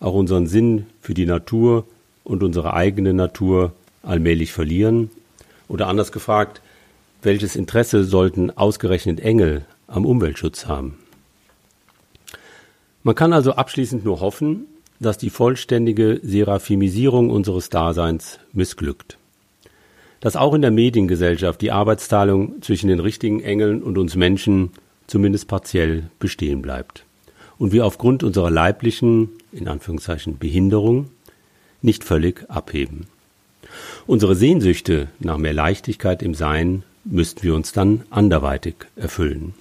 auch 0.00 0.14
unseren 0.14 0.46
Sinn 0.46 0.86
für 1.02 1.12
die 1.12 1.26
Natur 1.26 1.86
und 2.24 2.42
unsere 2.42 2.74
eigene 2.74 3.14
Natur 3.14 3.72
allmählich 4.02 4.52
verlieren? 4.52 5.10
Oder 5.68 5.88
anders 5.88 6.12
gefragt, 6.12 6.60
welches 7.22 7.56
Interesse 7.56 8.04
sollten 8.04 8.50
ausgerechnet 8.50 9.20
Engel 9.20 9.64
am 9.86 10.04
Umweltschutz 10.04 10.66
haben? 10.66 10.98
Man 13.02 13.14
kann 13.14 13.32
also 13.32 13.52
abschließend 13.52 14.04
nur 14.04 14.20
hoffen, 14.20 14.66
dass 14.98 15.18
die 15.18 15.30
vollständige 15.30 16.20
Seraphimisierung 16.22 17.30
unseres 17.30 17.68
Daseins 17.68 18.38
missglückt. 18.52 19.18
Dass 20.20 20.36
auch 20.36 20.54
in 20.54 20.62
der 20.62 20.70
Mediengesellschaft 20.70 21.60
die 21.60 21.70
Arbeitsteilung 21.70 22.62
zwischen 22.62 22.88
den 22.88 23.00
richtigen 23.00 23.40
Engeln 23.40 23.82
und 23.82 23.98
uns 23.98 24.16
Menschen 24.16 24.70
zumindest 25.06 25.48
partiell 25.48 26.04
bestehen 26.18 26.62
bleibt. 26.62 27.04
Und 27.58 27.72
wir 27.72 27.84
aufgrund 27.84 28.22
unserer 28.22 28.50
leiblichen, 28.50 29.28
in 29.52 29.68
Anführungszeichen, 29.68 30.38
Behinderung 30.38 31.10
nicht 31.84 32.02
völlig 32.02 32.50
abheben. 32.50 33.06
Unsere 34.06 34.34
Sehnsüchte 34.34 35.08
nach 35.18 35.38
mehr 35.38 35.52
Leichtigkeit 35.52 36.22
im 36.22 36.34
Sein 36.34 36.82
müssten 37.04 37.42
wir 37.42 37.54
uns 37.54 37.72
dann 37.72 38.04
anderweitig 38.10 38.74
erfüllen. 38.96 39.54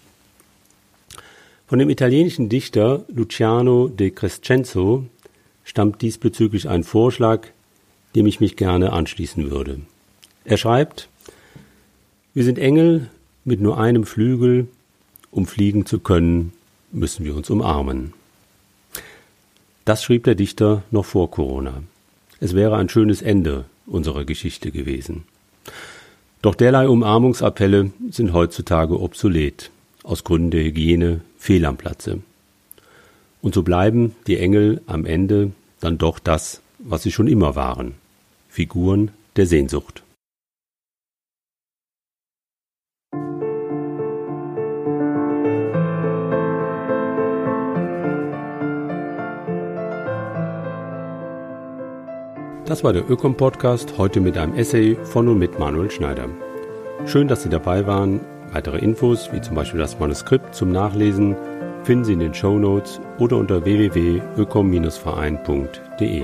Von 1.68 1.80
dem 1.80 1.90
italienischen 1.90 2.50
Dichter 2.50 3.04
Luciano 3.10 3.88
de 3.88 4.12
Crescenzo 4.12 5.06
stammt 5.64 6.02
diesbezüglich 6.02 6.70
ein 6.70 6.84
Vorschlag, 6.84 7.48
dem 8.16 8.26
ich 8.26 8.40
mich 8.40 8.56
gerne 8.56 8.94
anschließen 8.94 9.50
würde. 9.50 9.82
Er 10.46 10.58
schreibt, 10.58 11.10
wir 12.34 12.44
sind 12.44 12.60
Engel 12.60 13.10
mit 13.44 13.60
nur 13.60 13.80
einem 13.80 14.06
Flügel, 14.06 14.68
um 15.32 15.46
fliegen 15.46 15.86
zu 15.86 16.00
können, 16.00 16.54
müssen 16.92 17.26
wir 17.26 17.36
uns 17.36 17.50
umarmen. 17.50 18.14
Das 19.86 20.04
schrieb 20.04 20.24
der 20.24 20.36
Dichter 20.36 20.84
noch 20.92 21.06
vor 21.06 21.30
Corona. 21.32 21.84
Es 22.44 22.54
wäre 22.54 22.76
ein 22.76 22.90
schönes 22.90 23.22
Ende 23.22 23.64
unserer 23.86 24.26
Geschichte 24.26 24.72
gewesen. 24.72 25.24
Doch 26.42 26.56
derlei 26.56 26.90
Umarmungsappelle 26.90 27.92
sind 28.10 28.34
heutzutage 28.34 29.00
obsolet, 29.00 29.72
aus 30.04 30.26
Gründen 30.26 30.52
der 30.52 30.66
Hygiene 30.66 31.22
fehl 31.38 31.66
am 31.66 31.78
Platze. 31.78 32.20
Und 33.42 33.54
so 33.54 33.64
bleiben 33.64 34.14
die 34.28 34.40
Engel 34.40 34.82
am 34.88 35.06
Ende 35.06 35.54
dann 35.80 35.98
doch 35.98 36.20
das, 36.20 36.60
was 36.80 37.04
sie 37.04 37.14
schon 37.14 37.28
immer 37.30 37.56
waren, 37.56 37.94
Figuren 38.50 39.12
der 39.38 39.46
Sehnsucht. 39.46 40.03
Das 52.66 52.84
war 52.84 52.92
der 52.94 53.10
Ökom-Podcast, 53.10 53.98
heute 53.98 54.22
mit 54.22 54.38
einem 54.38 54.54
Essay 54.56 54.96
von 55.04 55.28
und 55.28 55.38
mit 55.38 55.60
Manuel 55.60 55.92
Schneider. 55.92 56.30
Schön, 57.06 57.28
dass 57.28 57.44
Sie 57.44 57.50
dabei 57.50 57.86
waren. 57.88 58.22
Weitere 58.54 58.78
Infos, 58.78 59.34
wie 59.34 59.42
zum 59.42 59.56
Beispiel 59.56 59.82
das 59.82 60.00
Manuskript 60.00 60.56
zum 60.56 60.72
Nachlesen, 60.72 61.36
finden 61.84 62.06
Sie 62.06 62.14
in 62.14 62.20
den 62.20 62.34
Show 62.34 62.58
Notes 62.58 63.02
oder 63.20 63.36
unter 63.36 63.66
www.ökom-verein.de. 63.66 66.24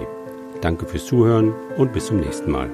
Danke 0.61 0.85
fürs 0.85 1.07
Zuhören 1.07 1.53
und 1.75 1.91
bis 1.91 2.05
zum 2.05 2.21
nächsten 2.21 2.51
Mal. 2.51 2.69